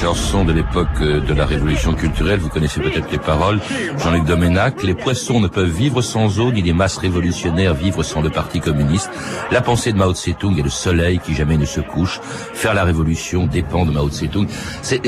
Chanson 0.00 0.46
de 0.46 0.52
l'époque 0.52 0.88
euh, 1.02 1.20
de 1.20 1.34
la 1.34 1.44
révolution 1.44 1.92
culturelle, 1.92 2.40
vous 2.40 2.48
connaissez 2.48 2.80
peut-être 2.80 3.12
les 3.12 3.18
paroles, 3.18 3.60
Jean-Luc 3.98 4.24
Doménac, 4.24 4.82
les 4.82 4.94
poissons 4.94 5.40
ne 5.40 5.46
peuvent 5.46 5.68
vivre 5.68 6.00
sans 6.00 6.40
eau, 6.40 6.50
ni 6.52 6.62
les 6.62 6.72
masses 6.72 6.96
révolutionnaires 6.96 7.74
vivre 7.74 8.02
sans 8.02 8.22
le 8.22 8.30
Parti 8.30 8.60
communiste. 8.60 9.10
La 9.50 9.60
pensée 9.60 9.92
de 9.92 9.98
Mao 9.98 10.14
Tse-tung 10.14 10.58
est 10.58 10.62
le 10.62 10.70
soleil 10.70 11.18
qui 11.18 11.34
jamais 11.34 11.58
ne 11.58 11.66
se 11.66 11.80
couche. 11.80 12.18
Faire 12.22 12.72
la 12.72 12.84
révolution 12.84 13.46
dépend 13.46 13.84
de 13.84 13.90
Mao 13.90 14.08
Tse-tung. 14.08 14.46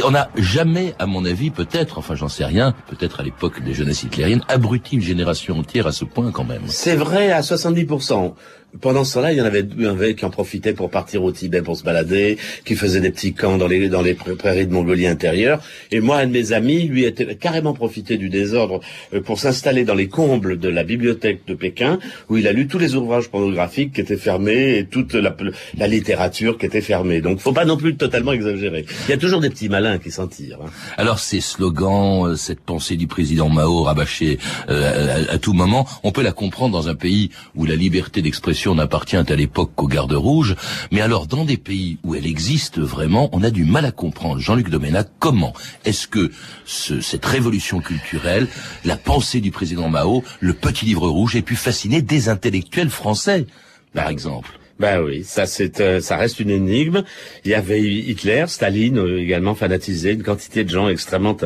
On 0.05 0.11
n'a 0.11 0.29
jamais, 0.37 0.95
à 0.99 1.07
mon 1.07 1.25
avis, 1.25 1.51
peut-être, 1.51 1.97
enfin 1.97 2.15
j'en 2.15 2.29
sais 2.29 2.45
rien, 2.45 2.75
peut-être 2.89 3.21
à 3.21 3.23
l'époque 3.23 3.63
des 3.63 3.73
jeunesses 3.73 4.03
hitlériennes, 4.03 4.45
abruti 4.49 4.97
une 4.97 5.03
génération 5.03 5.59
entière 5.59 5.87
à 5.87 5.93
ce 5.93 6.05
point 6.05 6.31
quand 6.33 6.45
même. 6.45 6.65
C'est 6.67 6.97
vrai 6.97 7.33
à 7.33 7.41
70%. 7.41 8.35
Pendant 8.81 9.05
ce 9.05 9.15
temps-là, 9.15 9.33
il 9.33 9.39
y 9.39 9.41
en 9.43 9.45
avait, 9.45 9.67
avait 9.87 10.15
qui 10.15 10.25
en 10.25 10.31
profitaient 10.31 10.73
pour 10.73 10.89
partir 10.89 11.23
au 11.23 11.31
Tibet 11.31 11.61
pour 11.61 11.77
se 11.77 11.83
balader, 11.83 12.39
qui 12.65 12.75
faisaient 12.75 13.01
des 13.01 13.11
petits 13.11 13.35
camps 13.35 13.59
dans 13.59 13.67
les, 13.67 13.91
dans 13.91 14.01
les 14.01 14.15
prairies 14.15 14.67
de 14.67 14.73
Mongolie 14.73 15.07
intérieure. 15.07 15.61
Et 15.91 16.01
moi, 16.01 16.19
un 16.19 16.27
de 16.27 16.33
mes 16.33 16.53
amis, 16.53 16.85
lui, 16.85 17.05
était 17.05 17.35
carrément 17.35 17.75
profité 17.75 18.17
du 18.17 18.31
désordre 18.31 18.81
euh, 19.13 19.21
pour 19.21 19.39
s'installer 19.39 19.85
dans 19.85 19.95
les 19.95 20.09
combles 20.09 20.59
de 20.59 20.69
la 20.71 20.85
bibliothèque 20.85 21.43
de 21.47 21.55
Pékin, 21.55 21.99
où 22.31 22.39
il 22.39 22.49
a 22.49 22.53
lu 22.53 22.67
tous 22.67 22.79
les 22.79 22.95
ouvrages 22.95 23.29
pornographiques 23.29 23.93
qui 23.93 24.01
étaient 24.01 24.17
fermés 24.17 24.79
et 24.79 24.87
toute 24.87 25.13
la, 25.13 25.37
la 25.77 25.87
littérature 25.87 26.57
qui 26.57 26.65
était 26.65 26.81
fermée. 26.81 27.21
Donc, 27.21 27.41
faut 27.41 27.53
pas 27.53 27.67
non 27.67 27.77
plus 27.77 27.97
totalement 27.97 28.33
exagérer. 28.33 28.87
Il 29.07 29.11
y 29.11 29.15
a 29.15 29.19
toujours 29.19 29.41
des 29.41 29.51
petits 29.51 29.69
malins 29.69 29.99
qui 29.99 30.11
s'en 30.11 30.29
tirent. 30.29 30.61
Hein. 30.65 30.71
Alors, 30.97 31.19
ces 31.19 31.43
slogans, 31.43 32.27
euh, 32.27 32.37
cette 32.37 32.61
pensée 32.61 32.97
du 32.97 33.07
président 33.07 33.51
Mao 33.51 33.83
rabâchée 33.83 34.39
euh, 34.71 35.25
à 35.29 35.39
tout 35.39 35.53
moment, 35.53 35.87
on 36.05 36.11
peut 36.11 36.23
la 36.23 36.33
comprendre 36.33 36.73
dans 36.73 36.89
un 36.89 36.95
pays 36.95 37.31
où 37.55 37.67
la 37.67 37.77
liberté 37.77 38.23
d'expression 38.23 38.62
n'appartient 38.71 39.17
à 39.17 39.37
l'époque 39.37 39.73
qu'aux 39.75 39.89
gardes 39.89 40.13
rouges, 40.13 40.57
mais 40.91 41.01
alors 41.01 41.27
dans 41.27 41.45
des 41.45 41.57
pays 41.57 41.99
où 42.05 42.15
elle 42.15 42.27
existe 42.27 42.79
vraiment, 42.79 43.29
on 43.33 43.43
a 43.43 43.51
du 43.51 43.65
mal 43.65 43.85
à 43.85 43.93
comprendre. 43.93 44.41
Jean-Luc 44.41 44.71
Doménac, 44.71 45.09
comment 45.19 45.53
est-ce 45.85 46.07
que 46.07 46.31
cette 46.67 47.27
révolution 47.27 47.81
culturelle, 47.81 48.49
la 48.85 48.97
pensée 48.97 49.41
du 49.41 49.51
président 49.51 49.89
Mao, 49.89 50.23
le 50.41 50.55
petit 50.55 50.85
livre 50.85 51.09
rouge, 51.09 51.37
ait 51.37 51.43
pu 51.43 51.57
fasciner 51.57 52.03
des 52.03 52.29
intellectuels 52.29 52.91
français, 52.91 53.47
par 53.95 54.09
exemple 54.09 54.59
ben 54.83 55.01
oui, 55.01 55.23
ça 55.23 55.47
c'est, 55.47 55.81
euh, 55.81 56.01
ça 56.01 56.17
reste 56.17 56.41
une 56.41 56.51
énigme. 56.51 57.05
Il 57.45 57.53
y 57.53 57.55
avait 57.55 57.81
Hitler, 57.81 58.47
Staline 58.49 58.99
euh, 58.99 59.21
également 59.21 59.55
fanatisé, 59.55 60.11
une 60.11 60.25
quantité 60.25 60.65
de 60.65 60.71
gens 60.71 60.89
extrêmement, 60.89 61.37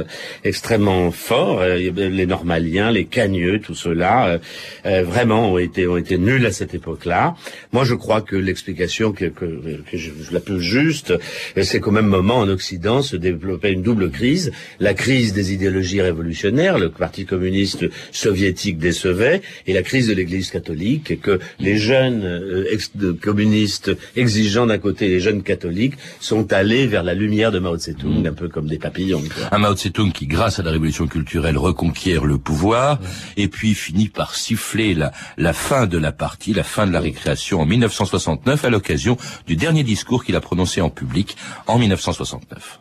extrêmement 0.43 1.11
forts. 1.11 1.61
Euh, 1.61 1.77
les 1.77 2.25
Normaliens, 2.25 2.91
les 2.91 3.05
Cagneux, 3.05 3.61
tout 3.61 3.75
cela, 3.75 4.41
vraiment 4.85 5.53
ont 5.53 5.59
été, 5.59 5.87
ont 5.87 5.99
été 5.99 6.17
nuls 6.17 6.47
à 6.47 6.51
cette 6.51 6.75
époque-là. 6.75 7.35
Moi, 7.73 7.85
je 7.85 7.95
crois 7.95 8.23
que 8.23 8.37
l'explication 8.37 9.13
que, 9.13 9.27
que, 9.27 9.45
que 9.91 9.99
je, 9.99 10.11
la 10.33 10.41
plus 10.41 10.63
juste, 10.63 11.13
c'est 11.61 11.81
qu'au 11.81 11.91
même 11.91 12.07
moment 12.07 12.39
en 12.39 12.49
Occident 12.49 13.03
se 13.03 13.17
développait 13.17 13.73
une 13.73 13.83
double 13.83 14.11
crise 14.11 14.51
la 14.81 14.95
crise 14.95 15.35
des 15.35 15.53
idéologies 15.53 16.01
révolutionnaires, 16.01 16.79
le 16.79 16.89
Parti 16.89 17.27
communiste 17.27 17.85
soviétique 18.13 18.79
décevait, 18.79 19.43
et 19.67 19.75
la 19.75 19.83
crise 19.83 20.09
de 20.09 20.15
l'Église 20.15 20.51
catholique, 20.51 21.21
que 21.21 21.39
les 21.61 21.77
jeunes 21.77 22.65
ex 22.71 22.91
communistes 23.27 23.91
exigeants 24.15 24.67
d'un 24.67 24.79
côté 24.79 25.09
les 25.09 25.19
jeunes 25.19 25.43
catholiques 25.43 25.95
sont 26.21 26.53
allés 26.53 26.87
vers 26.87 27.03
la 27.03 27.13
lumière 27.13 27.51
de 27.51 27.59
Mao 27.59 27.77
Tse-tung, 27.77 28.25
un 28.25 28.33
peu 28.33 28.49
comme 28.49 28.69
des 28.69 28.79
papillons. 28.79 29.21
Un 29.51 29.59
Mao 29.59 29.75
Tse-tung 29.75 30.13
qui, 30.13 30.29
grâce 30.29 30.61
à 30.61 30.63
la 30.63 30.71
révolution 30.71 31.09
culturelle, 31.09 31.59
reconquiert 31.59 32.25
le 32.25 32.39
pouvoir 32.39 33.01
et 33.37 33.49
puis 33.49 33.75
finit 33.75 34.09
par 34.09 34.37
siffler 34.37 34.95
la, 34.95 35.11
la 35.39 35.53
fin 35.53 35.87
de 35.87 35.99
la 35.99 36.13
partie, 36.13 36.55
la 36.55 36.63
fin 36.63 36.87
de 36.87 36.93
la 36.93 37.01
récréation 37.01 37.61
en 37.61 37.67
1969 37.67 38.65
à 38.65 38.71
l'occasion 38.71 39.17
du 39.49 39.57
dernier 39.57 39.83
discours 39.83 40.25
qu'il 40.25 40.37
a 40.37 40.41
prononcé 40.41 40.81
en 40.81 40.91
public 40.91 41.37
en 41.67 41.81
1969. 41.81 42.79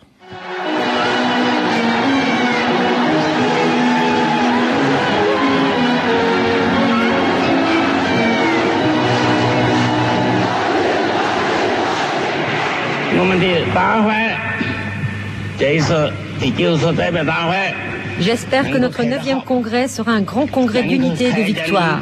J'espère 18.20 18.72
que 18.72 18.78
notre 18.78 19.04
neuvième 19.04 19.42
congrès 19.42 19.88
sera 19.88 20.12
un 20.12 20.22
grand 20.22 20.48
congrès 20.48 20.84
d'unité 20.84 21.30
et 21.30 21.34
de 21.34 21.42
victoire. 21.42 22.00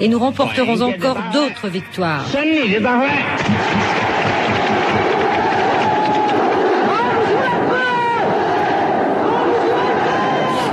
Et 0.00 0.08
nous 0.08 0.18
remporterons 0.18 0.80
encore 0.80 1.18
d'autres 1.32 1.68
victoires. 1.68 2.24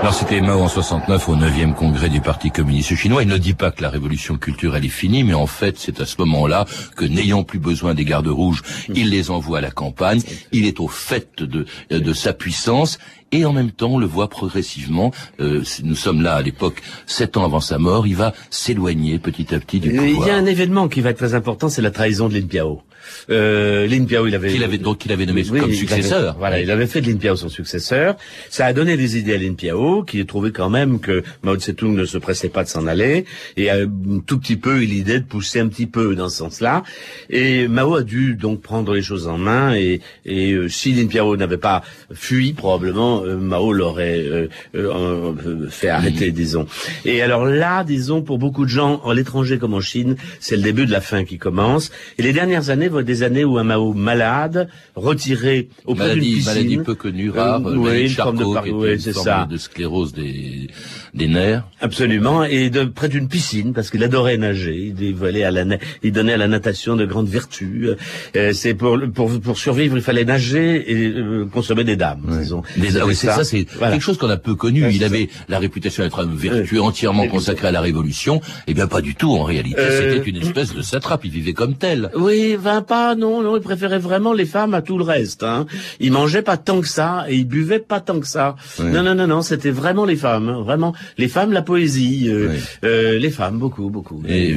Alors 0.02 0.16
c'était 0.16 0.42
Mao 0.42 0.60
en 0.60 0.68
69 0.68 1.30
au 1.30 1.36
9e 1.36 1.76
congrès 1.76 2.10
du 2.10 2.22
Parti 2.22 2.50
communiste 2.50 2.96
chinois. 2.96 3.22
Il 3.22 3.30
ne 3.30 3.38
dit 3.38 3.54
pas 3.54 3.70
que 3.70 3.84
la 3.84 3.90
révolution 3.92 4.36
culturelle 4.36 4.84
est 4.84 4.90
finie, 4.90 5.24
mais 5.24 5.36
en 5.36 5.46
fait 5.46 5.78
c'est 5.78 6.02
à 6.02 6.08
ce 6.08 6.16
moment-là 6.22 6.66
que 6.96 7.06
n'ayant 7.06 7.44
plus 7.44 7.60
besoin 7.60 7.94
des 7.94 8.04
gardes 8.04 8.28
rouges, 8.28 8.64
il 8.90 9.12
les 9.12 9.30
envoie 9.30 9.60
à 9.60 9.62
la 9.62 9.70
campagne. 9.70 10.20
Il 10.52 10.66
est 10.66 10.80
au 10.80 10.88
fait 10.88 11.44
de, 11.44 11.68
de 11.92 12.14
sa 12.14 12.34
puissance 12.34 12.98
et 13.32 13.46
en 13.46 13.54
même 13.54 13.70
temps 13.70 13.92
on 13.92 14.00
le 14.00 14.08
voit 14.08 14.28
progressivement. 14.28 15.12
Euh, 15.40 15.62
nous 15.84 15.96
sommes 15.96 16.24
là 16.24 16.34
à 16.34 16.42
l'époque 16.42 16.82
sept 17.06 17.38
ans 17.38 17.46
avant 17.46 17.60
sa 17.60 17.78
mort. 17.78 18.08
Il 18.08 18.16
va 18.16 18.34
s'éloigner 18.50 19.20
petit 19.20 19.54
à 19.54 19.60
petit 19.60 19.80
du 19.80 19.92
pouvoir. 19.92 20.28
Il 20.28 20.28
y 20.28 20.32
a 20.32 20.36
un 20.36 20.48
événement 20.48 20.88
qui 20.88 21.02
va 21.02 21.12
être 21.12 21.18
très 21.18 21.36
important, 21.36 21.70
c'est 21.70 21.84
la 21.84 21.92
trahison 21.92 22.28
de 22.28 22.34
Lin 22.34 22.48
Piao. 22.48 22.82
Euh, 23.30 23.88
Lin 23.88 24.06
Piao, 24.06 24.28
il 24.28 24.36
avait, 24.36 24.54
il 24.54 24.64
avait 24.64 24.78
donc 24.78 25.06
il 25.06 25.12
avait 25.12 25.26
nommé 25.26 25.44
comme 25.44 25.74
successeur. 25.74 26.36
voilà, 26.38 26.60
il 26.60 26.70
avait 26.72 26.88
fait 26.88 27.02
de 27.02 27.10
Lin 27.10 27.18
Piao 27.18 27.36
son 27.36 27.50
successeur. 27.50 28.16
Ça 28.50 28.66
a 28.66 28.74
donné 28.74 28.98
des 28.98 29.18
idées 29.18 29.36
à 29.36 29.38
Lin 29.38 29.54
Piao, 29.54 30.04
qui 30.04 30.22
a 30.22 30.26
trouvé 30.26 30.52
quand 30.52 30.70
même 30.70 31.00
que 31.00 31.24
Mao 31.44 31.56
Tse-tung 31.56 31.96
ne 31.96 32.06
se 32.06 32.18
pressait 32.18 32.50
pas 32.50 32.64
de 32.64 32.70
s'en 32.70 32.88
aller, 32.88 33.26
et 33.58 33.70
a 33.70 33.76
un 33.76 34.20
tout 34.26 34.40
petit 34.40 34.58
peu 34.58 34.82
eu 34.82 34.86
l'idée 34.86 35.20
de 35.20 35.26
pousser 35.26 35.60
un 35.60 35.68
petit 35.68 35.88
peu 35.88 36.16
dans 36.16 36.30
ce 36.30 36.38
sens-là. 36.38 36.84
Et 37.30 37.68
Mao 37.68 37.96
a 37.96 38.04
dû 38.04 38.36
donc 38.36 38.62
prendre 38.62 38.94
les 38.94 39.02
choses 39.02 39.28
en 39.28 39.38
main, 39.38 39.76
et, 39.76 40.02
et 40.26 40.52
euh, 40.54 40.70
si 40.70 40.94
Lin 40.94 41.08
Piao 41.08 41.36
n'avait 41.38 41.58
pas 41.58 41.84
fui, 42.14 42.54
probablement 42.54 43.24
euh, 43.24 43.38
Mao 43.38 43.74
l'aurait 43.74 44.20
euh, 44.20 44.48
euh, 44.76 45.68
fait 45.70 45.90
arrêter, 45.90 46.32
disons. 46.32 46.68
Et 47.06 47.22
alors 47.22 47.46
là, 47.46 47.84
disons, 47.84 48.22
pour 48.22 48.38
beaucoup 48.38 48.66
de 48.66 48.70
gens, 48.70 49.02
en 49.04 49.12
l'étranger 49.12 49.58
comme 49.58 49.74
en 49.74 49.82
Chine, 49.82 50.16
c'est 50.40 50.56
le 50.56 50.62
début 50.62 50.86
de 50.86 50.92
la 50.92 51.02
fin 51.02 51.26
qui 51.26 51.38
commence. 51.38 51.92
Et 52.18 52.24
les 52.24 52.34
dernières 52.34 52.70
années 52.70 52.90
être 53.00 53.06
des 53.06 53.24
années 53.24 53.44
où 53.44 53.58
un 53.58 53.64
Mao 53.64 53.94
malade, 53.94 54.68
retiré 54.96 55.70
auprès 55.86 56.16
d'une 56.16 56.24
piscine. 56.24 56.46
Maladie 56.46 56.78
peu 56.78 56.96
connue, 56.96 57.30
rare, 57.30 57.62
oui, 57.64 58.04
une 58.04 58.10
forme 58.10 58.38
de, 58.38 58.44
oui, 58.44 59.00
c'est 59.00 59.14
ça. 59.14 59.48
de 59.50 59.58
sclérose 59.58 60.14
des, 60.14 60.68
des 61.14 61.28
nerfs. 61.28 61.64
Absolument, 61.82 62.44
et 62.44 62.70
de 62.70 62.84
près 62.86 63.10
d'une 63.10 63.28
piscine, 63.28 63.74
parce 63.74 63.90
qu'il 63.90 64.04
adorait 64.04 64.38
nager, 64.38 64.94
il, 64.98 65.44
à 65.44 65.52
la, 65.52 65.78
il 66.04 66.12
donnait 66.12 66.34
à 66.34 66.38
la 66.38 66.48
natation 66.48 66.96
de 66.96 67.06
grandes 67.06 67.28
vertus. 67.28 67.96
c'est 68.54 68.74
pour, 68.74 68.98
pour, 69.14 69.40
pour 69.40 69.58
survivre, 69.58 69.98
il 69.98 70.04
fallait 70.04 70.26
nager 70.26 70.92
et 70.92 71.14
consommer 71.52 71.84
des 71.84 71.96
dames, 71.96 72.22
disons. 72.40 72.64
Des, 72.78 72.92
c'est 73.14 73.28
ça, 73.28 73.44
c'est 73.44 73.66
quelque 73.66 74.02
chose 74.02 74.18
qu'on 74.18 74.30
a 74.30 74.38
peu 74.38 74.56
connu. 74.56 74.90
il 74.92 75.04
avait 75.04 75.30
la 75.50 75.60
réputation 75.60 76.04
d'être 76.04 76.20
un 76.20 76.26
vertueux 76.34 76.82
entièrement 76.82 77.28
consacré 77.28 77.68
à 77.68 77.72
la 77.72 77.82
Révolution. 77.82 78.42
Eh 78.68 78.74
bien, 78.74 78.88
pas 78.88 79.02
du 79.02 79.16
tout. 79.16 79.34
En 79.34 79.44
réalité, 79.44 79.80
euh, 79.80 80.14
c'était 80.14 80.30
une 80.30 80.38
espèce 80.38 80.74
de 80.74 80.82
satrape. 80.82 81.26
Il 81.26 81.32
vivait 81.32 81.54
comme 81.54 81.76
tel. 81.76 82.12
Oui, 82.16 82.56
va 82.56 82.82
pas. 82.82 83.16
Non, 83.16 83.42
non. 83.42 83.56
Il 83.56 83.62
préférait 83.62 84.00
vraiment 84.00 84.34
les 84.34 84.46
femmes 84.46 84.74
à 84.74 84.82
tout 84.82 84.98
le 84.98 85.04
reste. 85.04 85.44
Hein. 85.44 85.66
Il 86.00 86.12
mangeait 86.12 86.42
pas 86.42 86.58
tant 86.58 86.82
que 86.82 86.88
ça 86.88 87.26
et 87.28 87.36
il 87.36 87.46
buvait 87.46 87.80
pas 87.80 88.00
tant 88.00 88.20
que 88.20 88.28
ça. 88.28 88.56
Non, 88.80 89.04
non, 89.04 89.16
non, 89.16 89.28
non. 89.28 89.42
C'était 89.42 89.72
vraiment 89.72 90.06
les 90.06 90.16
femmes. 90.16 90.50
Hein. 90.50 90.62
Vraiment 90.62 90.94
les 91.18 91.28
femmes, 91.28 91.52
la 91.52 91.62
poésie, 91.62 92.26
euh, 92.28 92.56
euh, 92.84 93.20
les 93.20 93.30
femmes, 93.30 93.58
beaucoup, 93.58 93.90
beaucoup. 93.90 94.22
Et, 94.28 94.56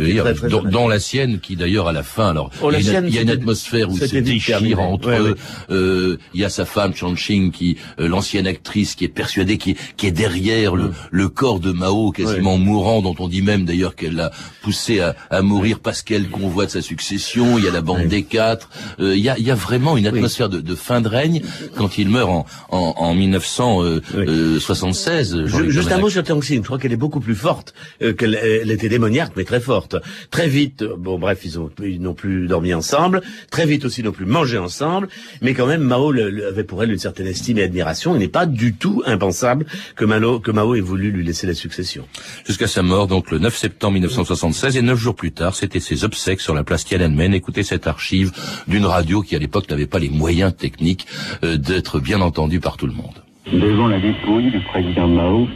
dans, 0.71 0.89
la 0.89 0.99
sienne, 0.99 1.41
qui 1.41 1.57
d'ailleurs 1.57 1.89
à 1.89 1.93
la 1.93 2.03
fin, 2.03 2.31
alors 2.31 2.51
oh, 2.63 2.71
il, 2.73 2.85
y 2.85 2.97
a, 2.97 3.01
il, 3.01 3.15
y 3.15 3.19
a, 3.19 3.23
une 3.23 3.31
atmosphère 3.31 3.91
où 3.91 3.97
c'est 3.97 4.21
déchire 4.21 4.81
entre 4.81 5.11
eux. 5.11 6.19
il 6.35 6.41
y 6.41 6.45
a 6.45 6.49
sa 6.49 6.65
femme 6.65 6.93
Ching 6.95 7.51
qui 7.51 7.77
l'ancienne 7.99 8.47
actrice 8.47 8.95
qui 8.95 9.05
est 9.05 9.09
persuadée, 9.09 9.59
qui 9.59 9.73
est, 9.73 9.77
qui 9.97 10.07
est 10.07 10.13
derrière 10.13 10.77
le, 10.77 10.91
le 11.11 11.29
corps 11.29 11.61
de 11.61 11.73
Mao, 11.73 12.11
quasiment 12.11 12.59
mourant, 12.59 13.03
dont 13.03 13.15
on 13.19 13.29
dit 13.29 13.43
même 13.43 13.65
d'ailleurs 13.65 13.95
qu'elle 13.95 14.15
l'a 14.15 14.31
poussé 14.63 15.01
à, 15.01 15.15
à 15.31 15.43
mourir 15.43 15.81
parce 15.81 16.03
qu'elle 16.03 16.29
convoite 16.29 16.71
sa 16.71 16.83
succession. 16.83 17.59
Il 17.59 17.65
y 17.65 17.69
a 17.69 17.73
la 17.73 17.81
bande 17.81 18.07
des 18.07 18.23
quatre. 18.23 18.69
Euh, 19.01 19.17
il, 19.17 19.23
y 19.23 19.29
a, 19.29 19.37
il 19.39 19.45
y 19.45 19.51
a 19.51 19.55
vraiment 19.55 19.97
une 19.97 20.07
atmosphère 20.07 20.49
de, 20.49 20.61
de, 20.61 20.75
fin 20.75 21.01
de 21.01 21.09
règne 21.09 21.43
quand 21.77 21.99
il 21.99 22.09
meurt 22.09 22.31
en, 22.31 22.47
en, 22.71 22.95
en 22.97 23.15
1976. 23.15 25.35
Euh, 25.35 25.45
euh, 25.45 25.71
juste 25.71 25.93
un 25.93 25.99
mot 25.99 26.11
sur 26.11 26.23
Tang 26.35 26.43
Je 26.43 26.61
crois 26.61 26.79
qu'elle 26.79 26.93
est 26.93 26.97
beaucoup 26.97 27.21
plus 27.21 27.35
forte 27.35 27.75
qu'elle 28.19 28.35
elle 28.35 28.71
était 28.71 28.89
démoniaque, 28.89 29.33
mais 29.37 29.45
très 29.45 29.61
forte. 29.61 29.97
Très 30.31 30.49
vite, 30.49 30.85
bon 30.85 31.19
bref, 31.19 31.41
ils 31.45 31.59
ont 31.59 31.71
ils 31.83 32.01
n'ont 32.01 32.15
plus 32.15 32.47
dormi 32.47 32.75
ensemble. 32.75 33.23
Très 33.51 33.67
vite 33.67 33.85
aussi, 33.85 34.01
ils 34.01 34.05
n'ont 34.05 34.13
plus 34.13 34.27
mangé 34.27 34.59
ensemble. 34.59 35.09
Mais 35.43 35.55
quand 35.55 35.67
même, 35.67 35.83
Mao 35.83 36.13
le, 36.13 36.47
avait 36.47 36.65
pour 36.65 36.83
elle 36.83 36.93
une 36.93 36.99
certaine 36.99 37.27
estime 37.27 37.59
et 37.59 37.63
admiration. 37.63 38.15
Il 38.15 38.19
n'est 38.19 38.29
pas 38.29 38.47
du 38.47 38.75
tout 38.75 39.03
impensable 39.07 39.67
que 39.97 40.05
Mao, 40.05 40.41
que 40.41 40.51
Mao 40.51 40.75
ait 40.75 40.81
voulu 40.81 41.11
lui 41.11 41.25
laisser 41.25 41.47
la 41.47 41.55
succession. 41.55 42.07
Jusqu'à 42.47 42.67
sa 42.67 42.83
mort, 42.83 43.07
donc 43.07 43.31
le 43.31 43.39
9 43.39 43.57
septembre 43.57 43.95
1976, 43.95 44.77
et 44.77 44.83
neuf 44.83 44.99
jours 44.99 45.15
plus 45.15 45.33
tard, 45.33 45.55
c'était 45.55 45.81
ses 45.81 46.05
obsèques 46.05 46.41
sur 46.41 46.55
la 46.55 46.65
place 46.65 46.85
Tiananmen. 46.85 47.35
Écoutez 47.35 47.63
cette 47.63 47.87
archive 47.87 48.33
d'une 48.69 48.87
radio 48.87 49.23
qui 49.23 49.37
à 49.37 49.39
l'époque 49.39 49.69
n'avait 49.71 49.87
pas 49.87 49.99
les 49.99 50.11
moyens 50.11 50.55
techniques 50.57 51.07
euh, 51.43 51.57
d'être 51.57 52.01
bien 52.01 52.21
entendue 52.21 52.61
par 52.61 52.77
tout 52.77 52.87
le 52.87 52.93
monde. 52.93 53.23
Devant 53.53 53.89
la 53.89 54.01
dépouille 54.01 54.51
du 54.51 54.61
président 54.61 55.07
Mao, 55.07 55.47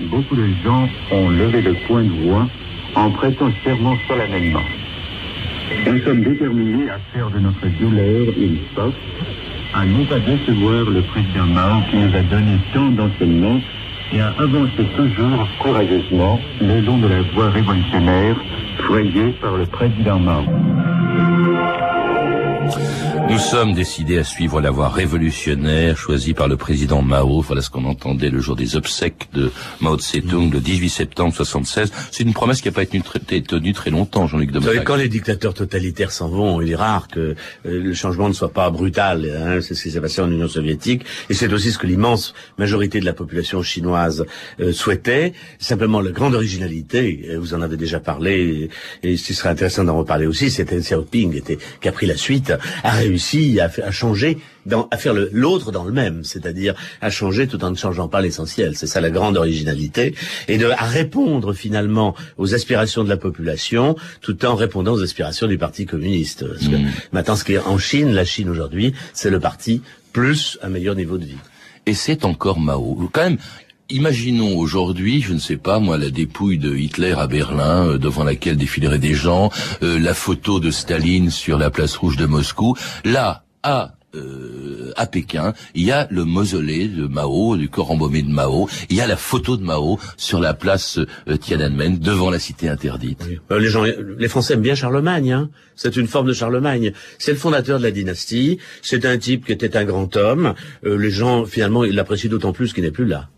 beaucoup 0.00 0.36
de 0.36 0.48
gens 0.64 0.88
ont 1.12 1.30
levé 1.30 1.62
le 1.62 1.74
point 1.86 2.02
de 2.02 2.26
voix 2.26 2.46
en 2.94 3.10
prêtant 3.10 3.50
serment 3.64 3.96
solennellement. 4.08 4.62
Nous 5.86 5.98
sommes 6.00 6.22
déterminés 6.22 6.90
à 6.90 6.98
faire 7.12 7.30
de 7.30 7.38
notre 7.38 7.66
douleur 7.78 8.26
une 8.36 8.58
force 8.74 8.94
à 9.74 9.84
ne 9.84 10.04
pas 10.04 10.20
décevoir 10.20 10.84
le 10.84 11.02
président 11.02 11.46
Mao 11.46 11.82
qui 11.90 11.96
nous 11.96 12.14
a 12.14 12.22
donné 12.22 12.58
tant 12.72 12.90
d'enseignements 12.90 13.60
et 14.12 14.20
à 14.20 14.28
avancer 14.38 14.84
toujours 14.96 15.48
courageusement 15.58 16.40
le 16.60 16.80
long 16.80 16.98
de 16.98 17.08
la 17.08 17.22
voie 17.34 17.50
révolutionnaire 17.50 18.36
frayée 18.78 19.32
par 19.40 19.56
le 19.56 19.66
président 19.66 20.20
Mao. 20.20 20.44
Nous 23.30 23.38
sommes 23.38 23.72
décidés 23.72 24.18
à 24.18 24.24
suivre 24.24 24.60
la 24.60 24.70
voie 24.70 24.88
révolutionnaire 24.88 25.96
choisie 25.96 26.34
par 26.34 26.46
le 26.46 26.56
président 26.56 27.00
Mao. 27.00 27.40
Voilà 27.40 27.62
ce 27.62 27.70
qu'on 27.70 27.86
entendait 27.86 28.28
le 28.28 28.38
jour 28.38 28.54
des 28.54 28.76
obsèques 28.76 29.28
de 29.32 29.50
Mao 29.80 29.96
Tse-tung 29.96 30.52
le 30.52 30.60
18 30.60 30.88
septembre 30.90 31.34
76. 31.34 31.90
C'est 32.12 32.22
une 32.22 32.34
promesse 32.34 32.60
qui 32.60 32.68
n'a 32.68 32.72
pas 32.72 32.82
été 32.82 33.00
tenue 33.42 33.72
très 33.72 33.90
longtemps, 33.90 34.26
Jean-Luc 34.26 34.52
Domenech. 34.52 34.84
Quand 34.84 34.96
les 34.96 35.08
dictateurs 35.08 35.54
totalitaires 35.54 36.12
s'en 36.12 36.28
vont, 36.28 36.60
il 36.60 36.70
est 36.70 36.76
rare 36.76 37.08
que 37.08 37.20
euh, 37.20 37.34
le 37.64 37.94
changement 37.94 38.28
ne 38.28 38.34
soit 38.34 38.52
pas 38.52 38.70
brutal. 38.70 39.24
Hein. 39.24 39.60
c'est 39.62 39.74
ce 39.74 39.82
qui 39.82 39.90
s'est 39.90 40.00
passé 40.00 40.20
en 40.20 40.30
Union 40.30 40.46
soviétique. 40.46 41.04
Et 41.30 41.34
c'est 41.34 41.52
aussi 41.52 41.72
ce 41.72 41.78
que 41.78 41.86
l'immense 41.86 42.34
majorité 42.58 43.00
de 43.00 43.06
la 43.06 43.14
population 43.14 43.62
chinoise 43.62 44.26
euh, 44.60 44.72
souhaitait. 44.72 45.32
Simplement, 45.58 46.00
la 46.00 46.12
grande 46.12 46.34
originalité, 46.34 47.30
vous 47.38 47.54
en 47.54 47.62
avez 47.62 47.76
déjà 47.76 48.00
parlé, 48.00 48.68
et, 49.02 49.16
ce 49.16 49.32
serait 49.32 49.48
intéressant 49.48 49.84
d'en 49.84 49.96
reparler 49.96 50.26
aussi, 50.26 50.50
c'était 50.50 50.78
Xiaoping 50.78 51.34
était, 51.36 51.58
qui 51.80 51.88
a 51.88 51.92
pris 51.92 52.06
la 52.06 52.16
suite, 52.16 52.52
a 52.82 52.90
réussi 52.90 53.13
à, 53.60 53.70
à 53.84 53.90
changer, 53.90 54.38
dans, 54.66 54.88
à 54.90 54.96
faire 54.96 55.14
l'autre 55.14 55.72
dans 55.72 55.84
le 55.84 55.92
même, 55.92 56.24
c'est-à-dire 56.24 56.74
à 57.00 57.10
changer 57.10 57.46
tout 57.46 57.62
en 57.64 57.70
ne 57.70 57.76
changeant 57.76 58.08
pas 58.08 58.20
l'essentiel. 58.20 58.76
C'est 58.76 58.86
ça 58.86 59.00
la 59.00 59.10
grande 59.10 59.36
originalité, 59.36 60.14
et 60.48 60.58
de 60.58 60.66
à 60.66 60.84
répondre 60.84 61.52
finalement 61.52 62.14
aux 62.38 62.54
aspirations 62.54 63.04
de 63.04 63.08
la 63.08 63.16
population, 63.16 63.96
tout 64.20 64.44
en 64.44 64.54
répondant 64.54 64.92
aux 64.92 65.02
aspirations 65.02 65.46
du 65.46 65.58
Parti 65.58 65.86
communiste. 65.86 66.46
Parce 66.46 66.68
que 66.68 66.76
mm. 66.76 66.90
maintenant, 67.12 67.36
ce 67.36 67.44
qui 67.44 67.54
est 67.54 67.58
en 67.58 67.78
Chine, 67.78 68.12
la 68.12 68.24
Chine 68.24 68.48
aujourd'hui, 68.48 68.94
c'est 69.12 69.30
le 69.30 69.40
parti 69.40 69.82
plus 70.12 70.58
un 70.62 70.68
meilleur 70.68 70.94
niveau 70.94 71.18
de 71.18 71.24
vie. 71.24 71.38
Et 71.86 71.92
c'est 71.92 72.24
encore 72.24 72.58
Mao. 72.58 73.10
Quand 73.12 73.24
même, 73.24 73.38
Imaginons 73.90 74.56
aujourd'hui, 74.56 75.20
je 75.20 75.34
ne 75.34 75.38
sais 75.38 75.58
pas 75.58 75.78
moi, 75.78 75.98
la 75.98 76.08
dépouille 76.08 76.56
de 76.56 76.74
Hitler 76.74 77.14
à 77.18 77.26
Berlin, 77.26 77.86
euh, 77.86 77.98
devant 77.98 78.24
laquelle 78.24 78.56
défileraient 78.56 78.98
des 78.98 79.12
gens, 79.12 79.50
euh, 79.82 79.98
la 79.98 80.14
photo 80.14 80.58
de 80.58 80.70
Staline 80.70 81.28
sur 81.28 81.58
la 81.58 81.68
place 81.68 81.94
rouge 81.96 82.16
de 82.16 82.24
Moscou. 82.24 82.76
Là, 83.04 83.44
à 83.62 83.92
euh, 84.14 84.92
à 84.96 85.06
Pékin, 85.06 85.52
il 85.74 85.84
y 85.84 85.92
a 85.92 86.08
le 86.10 86.24
mausolée 86.24 86.88
de 86.88 87.06
Mao, 87.06 87.58
du 87.58 87.68
corps 87.68 87.90
embaumé 87.90 88.22
de 88.22 88.30
Mao, 88.30 88.70
il 88.88 88.96
y 88.96 89.02
a 89.02 89.06
la 89.06 89.16
photo 89.16 89.58
de 89.58 89.62
Mao 89.62 89.98
sur 90.16 90.40
la 90.40 90.54
place 90.54 90.98
Tiananmen, 91.40 91.98
devant 91.98 92.30
la 92.30 92.38
cité 92.38 92.70
interdite. 92.70 93.28
les 93.50 93.68
gens, 93.68 93.82
les 93.82 94.28
Français 94.28 94.54
aiment 94.54 94.62
bien 94.62 94.76
Charlemagne, 94.76 95.32
hein 95.32 95.50
c'est 95.74 95.96
une 95.96 96.06
forme 96.06 96.28
de 96.28 96.32
Charlemagne. 96.32 96.92
C'est 97.18 97.32
le 97.32 97.38
fondateur 97.38 97.78
de 97.78 97.82
la 97.82 97.90
dynastie, 97.90 98.58
c'est 98.82 99.04
un 99.04 99.18
type 99.18 99.44
qui 99.44 99.52
était 99.52 99.76
un 99.76 99.84
grand 99.84 100.16
homme, 100.16 100.54
les 100.84 101.10
gens, 101.10 101.44
finalement, 101.44 101.84
ils 101.84 101.94
l'apprécient 101.94 102.30
d'autant 102.30 102.52
plus 102.52 102.72
qu'il 102.72 102.84
n'est 102.84 102.92
plus 102.92 103.06
là. 103.06 103.28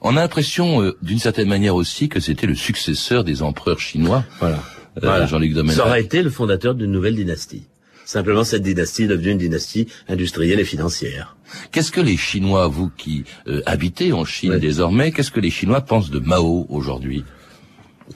On 0.00 0.16
a 0.16 0.20
l'impression, 0.20 0.82
euh, 0.82 0.96
d'une 1.02 1.18
certaine 1.18 1.48
manière 1.48 1.74
aussi, 1.74 2.08
que 2.08 2.20
c'était 2.20 2.46
le 2.46 2.54
successeur 2.54 3.24
des 3.24 3.42
empereurs 3.42 3.80
chinois. 3.80 4.24
Voilà. 4.40 4.62
Euh, 5.02 5.26
Jean-Luc 5.26 5.54
Ça 5.70 5.86
aurait 5.86 6.02
été 6.02 6.22
le 6.22 6.30
fondateur 6.30 6.74
d'une 6.74 6.90
nouvelle 6.90 7.14
dynastie. 7.14 7.64
Simplement, 8.04 8.42
cette 8.42 8.62
dynastie 8.62 9.04
est 9.04 9.08
devenue 9.08 9.32
une 9.32 9.38
dynastie 9.38 9.86
industrielle 10.08 10.58
et 10.60 10.64
financière. 10.64 11.36
Qu'est-ce 11.72 11.92
que 11.92 12.00
les 12.00 12.16
Chinois, 12.16 12.66
vous 12.66 12.90
qui 12.96 13.24
euh, 13.46 13.62
habitez 13.66 14.12
en 14.12 14.24
Chine 14.24 14.58
désormais, 14.58 15.12
qu'est-ce 15.12 15.30
que 15.30 15.40
les 15.40 15.50
Chinois 15.50 15.82
pensent 15.82 16.10
de 16.10 16.18
Mao 16.18 16.66
aujourd'hui? 16.68 17.24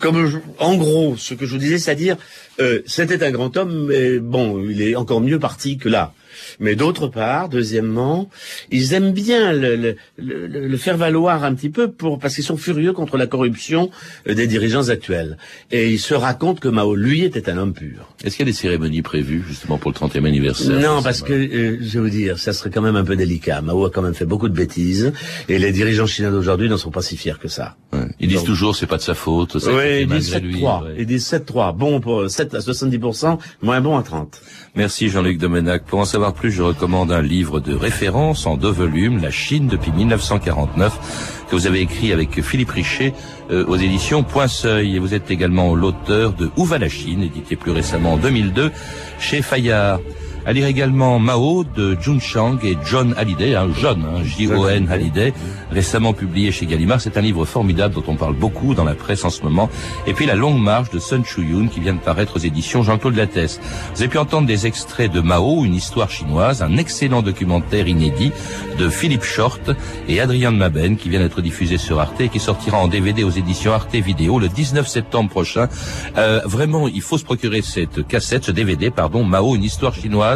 Comme 0.01 0.43
en 0.59 0.77
gros, 0.77 1.17
ce 1.19 1.35
que 1.35 1.45
je 1.45 1.53
vous 1.53 1.59
disais, 1.59 1.79
c'est-à-dire, 1.79 2.17
c'était 2.87 3.23
un 3.23 3.31
grand 3.31 3.55
homme, 3.59 3.89
mais 3.89 4.19
bon, 4.19 4.65
il 4.67 4.81
est 4.81 4.97
encore 4.97 5.21
mieux 5.21 5.39
parti 5.39 5.77
que 5.77 5.91
là. 5.91 6.15
Mais 6.61 6.77
d'autre 6.77 7.09
part, 7.09 7.49
deuxièmement, 7.49 8.29
ils 8.71 8.95
aiment 8.95 9.13
bien 9.13 9.53
le, 9.53 9.97
faire 10.77 10.97
valoir 10.97 11.45
un 11.45 11.55
petit 11.55 11.71
peu 11.71 11.91
pour 11.91 12.19
parce 12.19 12.35
qu'ils 12.35 12.45
sont 12.45 12.57
furieux 12.57 12.93
contre 12.93 13.17
la 13.17 13.27
corruption 13.27 13.91
euh, 14.29 14.35
des 14.35 14.47
dirigeants 14.47 14.89
actuels. 14.89 15.37
Et 15.71 15.91
ils 15.91 15.99
se 15.99 16.15
racontent 16.15 16.61
que 16.61 16.69
Mao, 16.69 16.95
lui, 16.95 17.25
était 17.25 17.49
un 17.51 17.59
homme 17.59 17.73
pur. 17.73 18.15
Est-ce 18.25 18.37
qu'il 18.37 18.47
y 18.47 18.49
a 18.49 18.53
des 18.53 18.59
cérémonies 18.59 19.03
prévues 19.03 19.45
justement 19.47 19.79
pour 19.79 19.91
le 19.91 19.97
30e 19.97 20.25
anniversaire 20.27 20.81
Non, 20.81 21.03
parce 21.03 21.23
que 21.23 21.33
euh, 21.33 21.79
je 21.81 21.99
vais 21.99 22.01
vous 22.01 22.11
dire, 22.11 22.39
ça 22.39 22.53
serait 22.53 22.71
quand 22.71 22.83
même 22.83 22.97
un 22.97 23.05
peu 23.05 23.17
délicat. 23.17 23.61
Mao 23.63 23.87
a 23.87 23.91
quand 23.91 24.03
même 24.03 24.15
fait 24.15 24.25
beaucoup 24.25 24.49
de 24.49 24.55
bêtises 24.55 25.13
et 25.49 25.59
les 25.59 25.73
dirigeants 25.73 26.07
chinois 26.07 26.31
d'aujourd'hui 26.31 26.69
n'en 26.69 26.79
sont 26.79 26.91
pas 26.91 27.03
si 27.03 27.17
fiers 27.17 27.39
que 27.41 27.49
ça. 27.49 27.77
Ils 28.21 28.29
disent 28.29 28.45
toujours 28.45 28.77
c'est 28.77 28.87
pas 28.87 28.97
de 28.97 29.03
sa 29.03 29.15
faute. 29.15 29.57
Oui, 29.67 30.03
ils 30.03 30.07
disent 30.07 30.35
7-3. 30.35 30.95
Ils 30.99 31.07
disent 31.07 31.31
7-3. 31.33 31.77
Bon 31.77 32.01
pour 32.01 32.29
7 32.29 32.55
à 32.55 32.59
70%, 32.59 33.39
moins 33.63 33.81
bon 33.81 33.97
à 33.97 34.03
30. 34.03 34.41
Merci 34.75 35.11
Jean-Luc 35.11 35.37
Domenac. 35.37 35.85
Pour 35.85 35.99
en 35.99 36.07
savoir 36.07 36.33
plus, 36.33 36.51
je 36.51 36.63
recommande 36.63 37.13
un 37.13 37.21
livre 37.21 37.61
de 37.61 37.75
référence 37.75 38.47
en 38.47 38.57
deux 38.57 38.71
volumes, 38.71 39.21
La 39.21 39.31
Chine 39.31 39.67
depuis 39.67 39.93
1949, 39.93 41.45
que 41.51 41.55
vous 41.55 41.67
avez 41.67 41.81
écrit 41.81 42.11
avec 42.11 42.41
Philippe 42.41 42.71
Richet 42.71 43.13
euh, 43.51 43.67
aux 43.67 43.77
éditions 43.77 44.23
Point 44.23 44.49
Seuil. 44.49 44.97
Et 44.97 44.99
vous 44.99 45.13
êtes 45.13 45.31
également 45.31 45.75
l'auteur 45.75 46.33
de 46.33 46.51
Où 46.57 46.65
va 46.65 46.79
la 46.79 46.89
Chine, 46.89 47.23
édité 47.23 47.55
plus 47.55 47.71
récemment 47.71 48.15
en 48.15 48.17
2002 48.17 48.73
chez 49.19 49.43
Fayard. 49.43 50.01
À 50.45 50.53
lire 50.53 50.67
également 50.67 51.21
Mao 51.21 51.63
de 51.63 51.97
Jun 52.01 52.19
Chang 52.19 52.59
et 52.65 52.77
John 52.85 53.15
Hallyday, 53.17 53.55
un 53.55 53.73
jeune, 53.73 54.05
hein, 54.05 54.25
J-O-N 54.25 54.89
Hallyday, 54.91 55.33
récemment 55.71 56.13
publié 56.13 56.51
chez 56.51 56.67
Gallimard. 56.67 57.01
C'est 57.01 57.17
un 57.17 57.21
livre 57.21 57.45
formidable 57.45 57.95
dont 57.95 58.03
on 58.09 58.17
parle 58.17 58.35
beaucoup 58.35 58.75
dans 58.75 58.83
la 58.83 58.97
presse 58.97 59.25
en 59.25 59.31
ce 59.31 59.43
moment. 59.43 59.71
Et 60.09 60.15
puis 60.15 60.27
La 60.27 60.35
Longue 60.35 60.61
Marche 60.61 60.91
de 60.91 60.99
Sun 60.99 61.25
Chuyun 61.25 61.69
qui 61.69 61.79
vient 61.79 61.95
de 61.95 62.01
paraître 62.01 62.37
aux 62.37 62.41
éditions 62.41 62.83
Jean-Claude 62.83 63.15
Lattès. 63.15 63.61
Vous 63.95 64.01
avez 64.01 64.09
pu 64.09 64.19
entendre 64.19 64.49
des 64.49 64.67
extraits 64.67 65.13
de 65.13 65.21
Mao, 65.21 65.65
une 65.65 65.77
histoire 65.77 66.11
chinoise, 66.11 66.61
un 66.61 66.77
excellent 66.77 67.23
documentaire 67.23 67.87
inédit 67.87 68.33
de 68.81 68.89
Philippe 68.89 69.23
Short 69.23 69.71
et 70.09 70.21
Adrien 70.21 70.51
de 70.51 70.57
Maben 70.57 70.97
qui 70.97 71.09
vient 71.09 71.21
d'être 71.21 71.41
diffusé 71.41 71.79
sur 71.79 72.01
Arte 72.01 72.21
et 72.21 72.29
qui 72.29 72.41
sortira 72.41 72.79
en 72.79 72.89
DVD 72.89 73.23
aux 73.23 73.31
éditions 73.31 73.75
Arte 73.75 73.95
Vidéo 73.95 74.41
le 74.41 74.49
19 74.49 74.89
septembre 74.89 75.31
prochain. 75.31 75.69
Euh, 76.17 76.41
vraiment, 76.45 76.89
il 76.89 77.01
faut 77.01 77.17
se 77.17 77.25
procurer 77.25 77.63
cette 77.63 78.05
cassette, 78.09 78.47
ce 78.47 78.51
DVD, 78.51 78.91
pardon, 78.91 79.23
Mao, 79.23 79.55
une 79.55 79.63
histoire 79.63 79.95
chinoise 79.95 80.32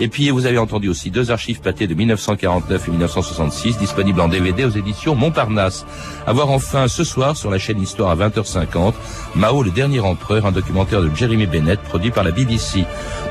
et 0.00 0.08
puis 0.08 0.30
vous 0.30 0.46
avez 0.46 0.58
entendu 0.58 0.88
aussi 0.88 1.10
deux 1.10 1.30
archives 1.30 1.60
pâtées 1.60 1.86
de 1.86 1.94
1949 1.94 2.88
et 2.88 2.90
1966 2.90 3.76
disponibles 3.78 4.20
en 4.20 4.28
DVD 4.28 4.64
aux 4.64 4.70
éditions 4.70 5.14
Montparnasse. 5.14 5.84
A 6.26 6.32
voir 6.32 6.50
enfin 6.50 6.88
ce 6.88 7.04
soir 7.04 7.36
sur 7.36 7.50
la 7.50 7.58
chaîne 7.58 7.80
Histoire 7.80 8.10
à 8.10 8.16
20h50 8.16 8.94
Mao 9.34 9.62
le 9.62 9.70
dernier 9.70 10.00
empereur, 10.00 10.46
un 10.46 10.52
documentaire 10.52 11.02
de 11.02 11.10
Jeremy 11.14 11.46
Bennett 11.46 11.80
produit 11.80 12.10
par 12.10 12.24
la 12.24 12.30
BBC. 12.30 12.84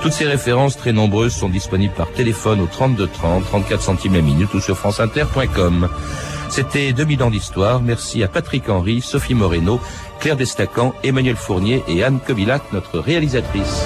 Toutes 0.03 0.13
ces 0.13 0.25
références 0.25 0.77
très 0.77 0.93
nombreuses 0.93 1.33
sont 1.33 1.49
disponibles 1.49 1.95
par 1.95 2.11
téléphone 2.11 2.61
au 2.61 2.67
32 2.67 3.07
30, 3.07 3.45
34 3.45 3.81
centimes 3.81 4.13
la 4.13 4.21
minute 4.21 4.53
ou 4.53 4.59
sur 4.59 4.77
franceinter.com. 4.77 5.89
C'était 6.49 6.93
2000 6.93 7.23
ans 7.23 7.31
d'histoire. 7.31 7.81
Merci 7.81 8.23
à 8.23 8.27
Patrick 8.27 8.69
Henry, 8.69 9.01
Sophie 9.01 9.33
Moreno, 9.33 9.79
Claire 10.19 10.35
Destacan, 10.35 10.93
Emmanuel 11.03 11.35
Fournier 11.35 11.83
et 11.87 12.03
Anne 12.03 12.19
Kobilac, 12.25 12.61
notre 12.73 12.99
réalisatrice. 12.99 13.85